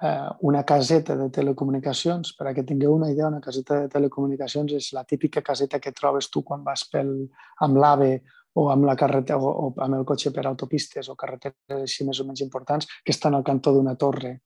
eh, 0.02 0.28
una 0.40 0.62
caseta 0.64 1.16
de 1.16 1.30
telecomunicacions. 1.30 2.34
Per 2.38 2.46
a 2.48 2.54
que 2.54 2.66
tingueu 2.68 2.94
una 2.94 3.10
idea, 3.12 3.30
una 3.30 3.40
caseta 3.40 3.82
de 3.82 3.90
telecomunicacions 3.92 4.76
és 4.78 4.92
la 4.96 5.04
típica 5.04 5.42
caseta 5.42 5.80
que 5.80 5.94
trobes 5.96 6.30
tu 6.30 6.44
quan 6.44 6.64
vas 6.64 6.86
pel, 6.90 7.12
amb 7.60 7.82
l'AVE 7.82 8.14
o 8.54 8.68
amb 8.70 8.84
la 8.84 8.96
carretera 8.96 9.38
o, 9.40 9.50
o 9.50 9.74
amb 9.80 9.96
el 9.96 10.04
cotxe 10.08 10.32
per 10.32 10.46
autopistes 10.46 11.08
o 11.08 11.16
carreteres 11.16 11.86
així 11.86 12.04
més 12.04 12.20
o 12.20 12.26
menys 12.28 12.42
importants 12.44 12.88
que 13.04 13.14
estan 13.14 13.34
al 13.34 13.44
cantó 13.46 13.72
d'una 13.72 13.94
torre 13.96 14.40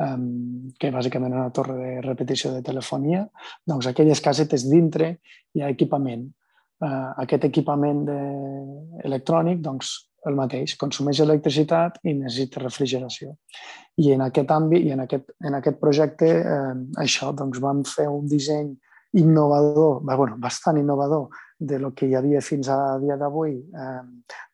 um, 0.00 0.70
que 0.78 0.90
bàsicament 0.94 1.34
és 1.34 1.40
una 1.40 1.54
torre 1.54 1.76
de 1.78 1.90
repetició 2.04 2.52
de 2.54 2.62
telefonia, 2.66 3.26
doncs 3.68 3.88
aquelles 3.90 4.22
casetes 4.24 4.66
dintre 4.70 5.16
hi 5.54 5.62
ha 5.62 5.70
equipament. 5.72 6.28
Uh, 6.82 7.12
aquest 7.22 7.44
equipament 7.46 8.02
de... 8.08 8.18
electrònic 9.06 9.60
doncs, 9.62 9.92
el 10.28 10.38
mateix, 10.38 10.76
consumeix 10.78 11.20
electricitat 11.24 11.98
i 12.06 12.14
necessita 12.14 12.62
refrigeració. 12.62 13.34
I 14.02 14.12
en 14.14 14.24
aquest 14.26 14.52
àmbit 14.54 14.86
i 14.86 14.94
en 14.94 15.04
aquest, 15.04 15.32
en 15.44 15.58
aquest 15.58 15.78
projecte, 15.80 16.30
eh, 16.38 16.74
això, 17.02 17.32
doncs 17.36 17.60
vam 17.62 17.82
fer 17.88 18.08
un 18.08 18.28
disseny 18.30 18.72
innovador, 19.18 20.00
bueno, 20.06 20.38
bastant 20.40 20.78
innovador, 20.80 21.28
de 21.58 21.78
lo 21.78 21.92
que 21.94 22.08
hi 22.08 22.16
havia 22.18 22.40
fins 22.40 22.68
a 22.72 22.98
dia 23.02 23.16
d'avui, 23.16 23.58
eh, 23.58 24.00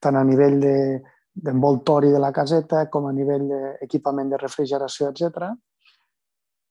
tant 0.01 0.17
a 0.17 0.25
nivell 0.25 0.59
d'envoltori 0.61 2.09
de, 2.09 2.17
de 2.17 2.21
la 2.25 2.33
caseta 2.33 2.87
com 2.91 3.07
a 3.07 3.15
nivell 3.15 3.47
d'equipament 3.49 4.33
de 4.33 4.41
refrigeració, 4.41 5.13
etc. 5.13 5.53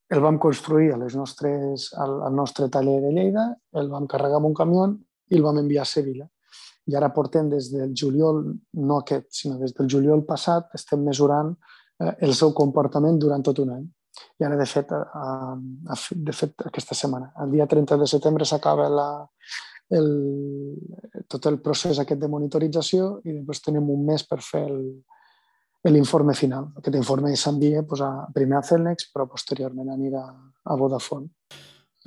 El 0.09 0.23
vam 0.23 0.37
construir 0.39 0.93
a 0.93 1.01
les 1.01 1.15
nostres, 1.15 1.91
al, 1.97 2.21
al 2.27 2.35
nostre 2.35 2.69
taller 2.69 2.99
de 3.03 3.13
Lleida, 3.13 3.49
el 3.73 3.89
vam 3.93 4.07
carregar 4.07 4.41
amb 4.41 4.51
un 4.51 4.57
camió 4.57 4.89
i 5.29 5.39
el 5.39 5.45
vam 5.45 5.63
enviar 5.63 5.83
a 5.83 5.89
Sevilla 5.89 6.27
i 6.87 6.95
ara 6.95 7.11
portem 7.13 7.49
des 7.51 7.69
del 7.73 7.93
juliol, 7.95 8.41
no 8.87 9.01
aquest, 9.01 9.27
sinó 9.41 9.57
des 9.59 9.75
del 9.75 9.89
juliol 9.91 10.23
passat, 10.25 10.69
estem 10.77 11.03
mesurant 11.03 11.53
eh, 11.99 12.13
el 12.27 12.33
seu 12.33 12.53
comportament 12.55 13.19
durant 13.19 13.43
tot 13.43 13.59
un 13.63 13.73
any. 13.75 13.85
I 14.39 14.47
ara, 14.47 14.57
de 14.57 14.65
fet, 14.65 14.91
eh, 14.95 15.97
de 16.29 16.35
fet 16.35 16.67
aquesta 16.69 16.95
setmana, 16.95 17.33
el 17.43 17.53
dia 17.57 17.67
30 17.67 17.99
de 17.99 18.07
setembre 18.09 18.47
s'acaba 18.47 18.87
la, 18.89 19.09
el, 19.89 20.09
tot 21.27 21.45
el 21.51 21.59
procés 21.63 21.99
aquest 21.99 22.21
de 22.21 22.31
monitorització 22.31 23.17
i 23.25 23.37
després 23.37 23.63
tenim 23.67 23.91
un 23.93 24.03
mes 24.07 24.23
per 24.27 24.39
fer 24.43 24.65
l'informe 25.87 26.33
final. 26.35 26.71
Aquest 26.79 26.97
informe 26.99 27.35
s'envia 27.35 27.83
pues, 27.87 28.01
a, 28.03 28.27
primer 28.33 28.57
a 28.59 28.63
Celnex, 28.65 29.11
però 29.13 29.27
posteriorment 29.29 29.91
anirà 29.93 30.23
a 30.27 30.75
Vodafone. 30.75 31.29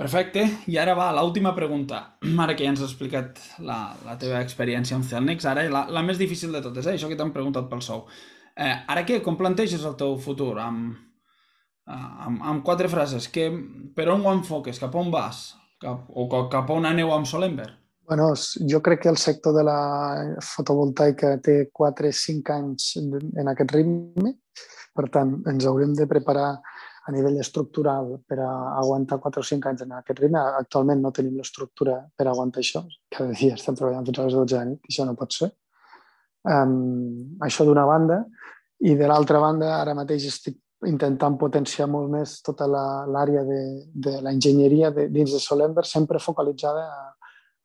Perfecte. 0.01 0.47
I 0.73 0.79
ara 0.81 0.95
va, 0.97 1.11
l'última 1.13 1.53
pregunta. 1.53 2.01
Ara 2.45 2.55
que 2.57 2.65
ja 2.65 2.73
ens 2.73 2.81
has 2.81 2.95
explicat 2.95 3.37
la, 3.61 3.93
la 4.07 4.17
teva 4.21 4.41
experiència 4.41 4.97
amb 4.97 5.05
Celnex, 5.05 5.45
ara 5.45 5.67
la, 5.69 5.85
la 5.93 6.05
més 6.07 6.17
difícil 6.21 6.55
de 6.57 6.63
totes, 6.65 6.89
eh? 6.89 6.95
això 6.97 7.11
que 7.11 7.19
t'han 7.21 7.35
preguntat 7.35 7.69
pel 7.69 7.83
sou. 7.85 8.07
Eh, 8.57 8.73
ara 8.89 9.05
què? 9.05 9.21
Com 9.25 9.37
planteges 9.37 9.85
el 9.85 9.99
teu 10.01 10.17
futur? 10.25 10.55
Amb, 10.65 10.97
amb, 11.85 12.41
amb 12.41 12.65
quatre 12.65 12.89
frases. 12.89 13.29
Que, 13.29 13.51
per 13.97 14.09
on 14.15 14.25
ho 14.25 14.33
enfoques? 14.33 14.81
Cap 14.81 14.97
on 14.97 15.13
vas? 15.13 15.51
Cap, 15.81 16.09
o 16.09 16.27
cap 16.53 16.73
on 16.73 16.89
aneu 16.89 17.13
amb 17.13 17.29
Solember? 17.29 17.69
Bueno, 18.09 18.33
jo 18.73 18.81
crec 18.83 19.05
que 19.05 19.13
el 19.13 19.21
sector 19.21 19.55
de 19.55 19.63
la 19.69 19.81
fotovoltaica 20.43 21.37
té 21.45 21.61
4-5 21.77 22.57
anys 22.57 22.95
en 22.99 23.53
aquest 23.53 23.77
ritme, 23.77 24.33
per 24.97 25.07
tant, 25.15 25.37
ens 25.47 25.69
haurem 25.69 25.93
de 25.95 26.09
preparar 26.11 26.57
a 27.11 27.15
nivell 27.15 27.41
estructural 27.43 28.13
per 28.27 28.39
a 28.45 28.51
aguantar 28.79 29.19
4 29.19 29.43
o 29.43 29.47
5 29.47 29.69
anys 29.71 29.83
en 29.85 29.97
aquest 29.99 30.23
ritme. 30.23 30.41
Actualment 30.63 31.03
no 31.03 31.11
tenim 31.15 31.37
l'estructura 31.37 31.99
per 32.17 32.29
aguantar 32.31 32.63
això. 32.63 32.85
Cada 33.11 33.35
dia 33.35 33.59
estem 33.59 33.77
treballant 33.79 34.07
fins 34.07 34.21
a 34.21 34.27
les 34.29 34.39
12 34.39 34.57
de 34.57 34.65
nit, 34.71 34.81
això 34.89 35.07
no 35.09 35.17
pot 35.19 35.35
ser. 35.35 35.51
Um, 36.47 37.37
això 37.45 37.67
d'una 37.67 37.85
banda. 37.89 38.23
I 38.87 38.95
de 38.97 39.09
l'altra 39.11 39.43
banda, 39.43 39.75
ara 39.81 39.97
mateix 39.99 40.29
estic 40.31 40.61
intentant 40.89 41.37
potenciar 41.37 41.91
molt 41.93 42.09
més 42.09 42.39
tota 42.47 42.65
l'àrea 42.71 43.43
de, 43.45 43.61
de 43.93 44.21
la 44.25 44.33
enginyeria 44.33 44.93
de, 44.95 45.11
dins 45.13 45.35
de 45.35 45.41
Solember, 45.43 45.85
sempre 45.85 46.23
focalitzada 46.23 46.87
a, 46.87 47.03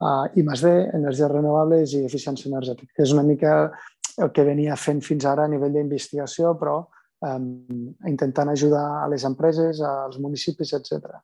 a 0.02 0.16
I 0.36 0.44
D, 0.44 0.74
energies 0.98 1.32
renovables 1.32 1.94
i 1.94 2.04
eficiència 2.10 2.50
energètica. 2.50 2.92
És 2.98 3.14
una 3.16 3.24
mica 3.24 3.72
el 4.18 4.32
que 4.32 4.44
venia 4.48 4.76
fent 4.76 5.02
fins 5.04 5.26
ara 5.28 5.46
a 5.46 5.52
nivell 5.52 5.74
d'investigació, 5.76 6.56
però 6.60 6.82
um, 7.26 7.94
intentant 8.08 8.52
ajudar 8.52 8.86
a 9.04 9.08
les 9.12 9.26
empreses, 9.28 9.82
als 9.82 10.20
municipis, 10.22 10.74
etc. 10.78 11.20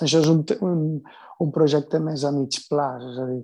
això 0.00 0.20
és 0.20 0.30
un, 0.30 0.42
un, 0.66 0.82
un 1.40 1.52
projecte 1.54 2.00
més 2.02 2.24
a 2.24 2.32
mig 2.34 2.60
plaç, 2.68 3.06
és 3.12 3.20
a 3.22 3.28
dir, 3.30 3.42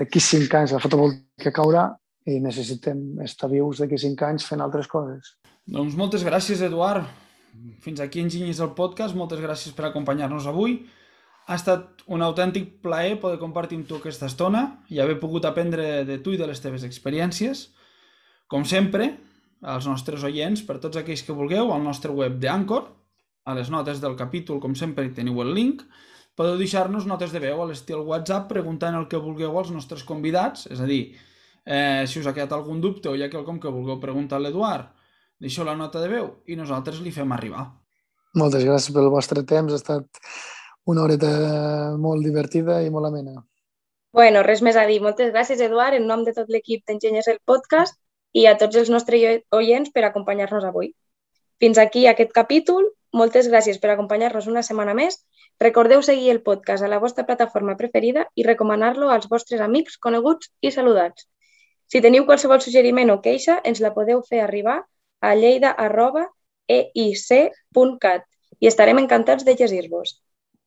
d'aquí 0.00 0.22
cinc 0.22 0.54
anys 0.54 0.74
la 0.74 0.82
fotovoltaica 0.82 1.52
caurà 1.54 1.88
i 2.30 2.38
necessitem 2.40 3.20
estar 3.24 3.50
vius 3.52 3.82
d'aquí 3.82 3.98
cinc 4.00 4.22
anys 4.24 4.46
fent 4.48 4.62
altres 4.64 4.88
coses. 4.88 5.34
Doncs 5.64 5.96
moltes 5.96 6.24
gràcies, 6.24 6.62
Eduard. 6.64 7.04
Fins 7.84 8.00
aquí 8.02 8.20
Enginyers 8.20 8.60
el 8.64 8.72
podcast. 8.76 9.16
Moltes 9.16 9.40
gràcies 9.42 9.74
per 9.76 9.86
acompanyar-nos 9.88 10.48
avui. 10.50 10.82
Ha 11.44 11.58
estat 11.58 12.02
un 12.08 12.24
autèntic 12.24 12.80
plaer 12.84 13.18
poder 13.20 13.38
compartir 13.40 13.78
amb 13.78 13.88
tu 13.88 13.98
aquesta 13.98 14.30
estona 14.30 14.64
i 14.88 15.00
haver 15.00 15.18
pogut 15.20 15.44
aprendre 15.44 16.04
de 16.08 16.18
tu 16.24 16.32
i 16.32 16.40
de 16.40 16.48
les 16.48 16.60
teves 16.60 16.86
experiències. 16.88 17.68
Com 18.48 18.64
sempre, 18.68 19.10
als 19.64 19.88
nostres 19.88 20.24
oients, 20.26 20.62
per 20.66 20.78
tots 20.82 21.00
aquells 21.00 21.24
que 21.24 21.36
vulgueu, 21.36 21.72
al 21.72 21.84
nostre 21.84 22.12
web 22.12 22.36
d'Anchor, 22.40 22.88
a 23.44 23.54
les 23.56 23.70
notes 23.72 24.00
del 24.00 24.16
capítol, 24.16 24.60
com 24.60 24.74
sempre, 24.76 25.06
teniu 25.16 25.40
el 25.44 25.54
link. 25.56 25.84
Podeu 26.34 26.56
deixar-nos 26.58 27.06
notes 27.06 27.32
de 27.32 27.40
veu 27.42 27.62
a 27.62 27.68
l'estil 27.68 28.02
WhatsApp 28.08 28.48
preguntant 28.50 28.96
el 28.98 29.06
que 29.08 29.20
vulgueu 29.20 29.56
als 29.58 29.70
nostres 29.70 30.02
convidats, 30.04 30.66
és 30.72 30.80
a 30.80 30.88
dir, 30.88 31.14
eh, 31.64 32.04
si 32.06 32.20
us 32.20 32.26
ha 32.26 32.34
quedat 32.34 32.52
algun 32.52 32.80
dubte 32.80 33.08
o 33.08 33.14
hi 33.14 33.22
ha 33.22 33.30
quelcom 33.30 33.60
que 33.60 33.72
vulgueu 33.72 34.00
preguntar 34.00 34.40
a 34.40 34.44
l'Eduard, 34.44 34.90
deixeu 35.40 35.64
la 35.64 35.76
nota 35.76 36.00
de 36.00 36.08
veu 36.08 36.28
i 36.46 36.56
nosaltres 36.56 37.00
li 37.00 37.12
fem 37.12 37.32
arribar. 37.32 37.68
Moltes 38.34 38.64
gràcies 38.66 38.92
pel 38.94 39.10
vostre 39.12 39.44
temps, 39.46 39.72
ha 39.72 39.76
estat 39.76 40.08
una 40.90 41.04
horeta 41.04 41.96
molt 41.98 42.24
divertida 42.24 42.82
i 42.82 42.90
molt 42.90 43.06
amena. 43.06 43.44
Bueno, 44.14 44.42
res 44.46 44.60
més 44.62 44.76
a 44.76 44.84
dir. 44.86 45.00
Moltes 45.02 45.32
gràcies, 45.34 45.60
Eduard, 45.60 45.96
en 45.98 46.06
nom 46.06 46.22
de 46.24 46.32
tot 46.34 46.50
l'equip 46.50 46.84
d'Enginyers 46.86 47.28
el 47.32 47.40
podcast 47.46 47.98
i 48.34 48.44
a 48.50 48.58
tots 48.60 48.76
els 48.82 48.90
nostres 48.90 49.46
oients 49.54 49.94
per 49.94 50.04
acompanyar-nos 50.04 50.66
avui. 50.68 50.92
Fins 51.62 51.78
aquí 51.78 52.04
aquest 52.10 52.34
capítol 52.34 52.90
moltes 53.14 53.46
gràcies 53.50 53.76
per 53.82 53.90
acompanyar-nos 53.92 54.46
una 54.50 54.62
setmana 54.66 54.94
més. 54.98 55.14
Recordeu 55.62 56.02
seguir 56.02 56.32
el 56.32 56.42
podcast 56.42 56.82
a 56.82 56.88
la 56.90 56.98
vostra 57.02 57.24
plataforma 57.28 57.76
preferida 57.78 58.24
i 58.34 58.42
recomanar-lo 58.46 59.10
als 59.14 59.28
vostres 59.30 59.60
amics, 59.62 59.98
coneguts 60.06 60.50
i 60.60 60.70
saludats. 60.74 61.28
Si 61.86 62.00
teniu 62.02 62.26
qualsevol 62.26 62.60
suggeriment 62.64 63.10
o 63.14 63.20
queixa, 63.22 63.60
ens 63.62 63.80
la 63.84 63.94
podeu 63.94 64.22
fer 64.26 64.40
arribar 64.42 64.82
a 65.20 65.34
lleida.eic.cat 65.38 68.22
i 68.60 68.66
estarem 68.66 68.98
encantats 68.98 69.44
de 69.46 69.54
llegir-vos. 69.60 70.18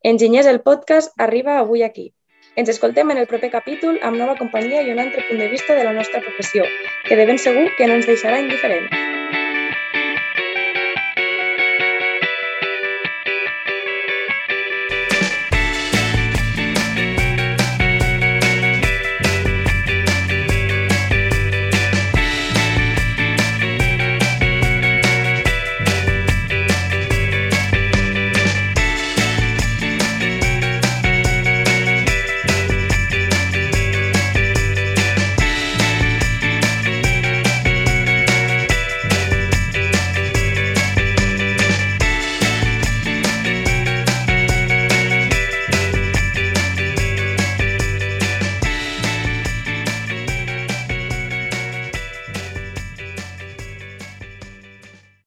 Enginyers, 0.04 0.48
el 0.48 0.62
podcast 0.62 1.12
arriba 1.28 1.60
avui 1.60 1.84
aquí. 1.84 2.14
Ens 2.58 2.70
escoltem 2.74 3.12
en 3.14 3.20
el 3.22 3.28
proper 3.30 3.52
capítol 3.54 4.00
amb 4.08 4.18
nova 4.18 4.34
companyia 4.40 4.80
i 4.82 4.90
un 4.90 4.98
altre 5.04 5.22
punt 5.28 5.38
de 5.44 5.50
vista 5.52 5.76
de 5.78 5.84
la 5.86 5.92
nostra 5.94 6.24
professió, 6.26 6.64
que 7.06 7.20
de 7.20 7.28
ben 7.30 7.38
segur 7.38 7.68
que 7.78 7.86
no 7.86 8.00
ens 8.00 8.10
deixarà 8.10 8.40
indiferents. 8.42 9.37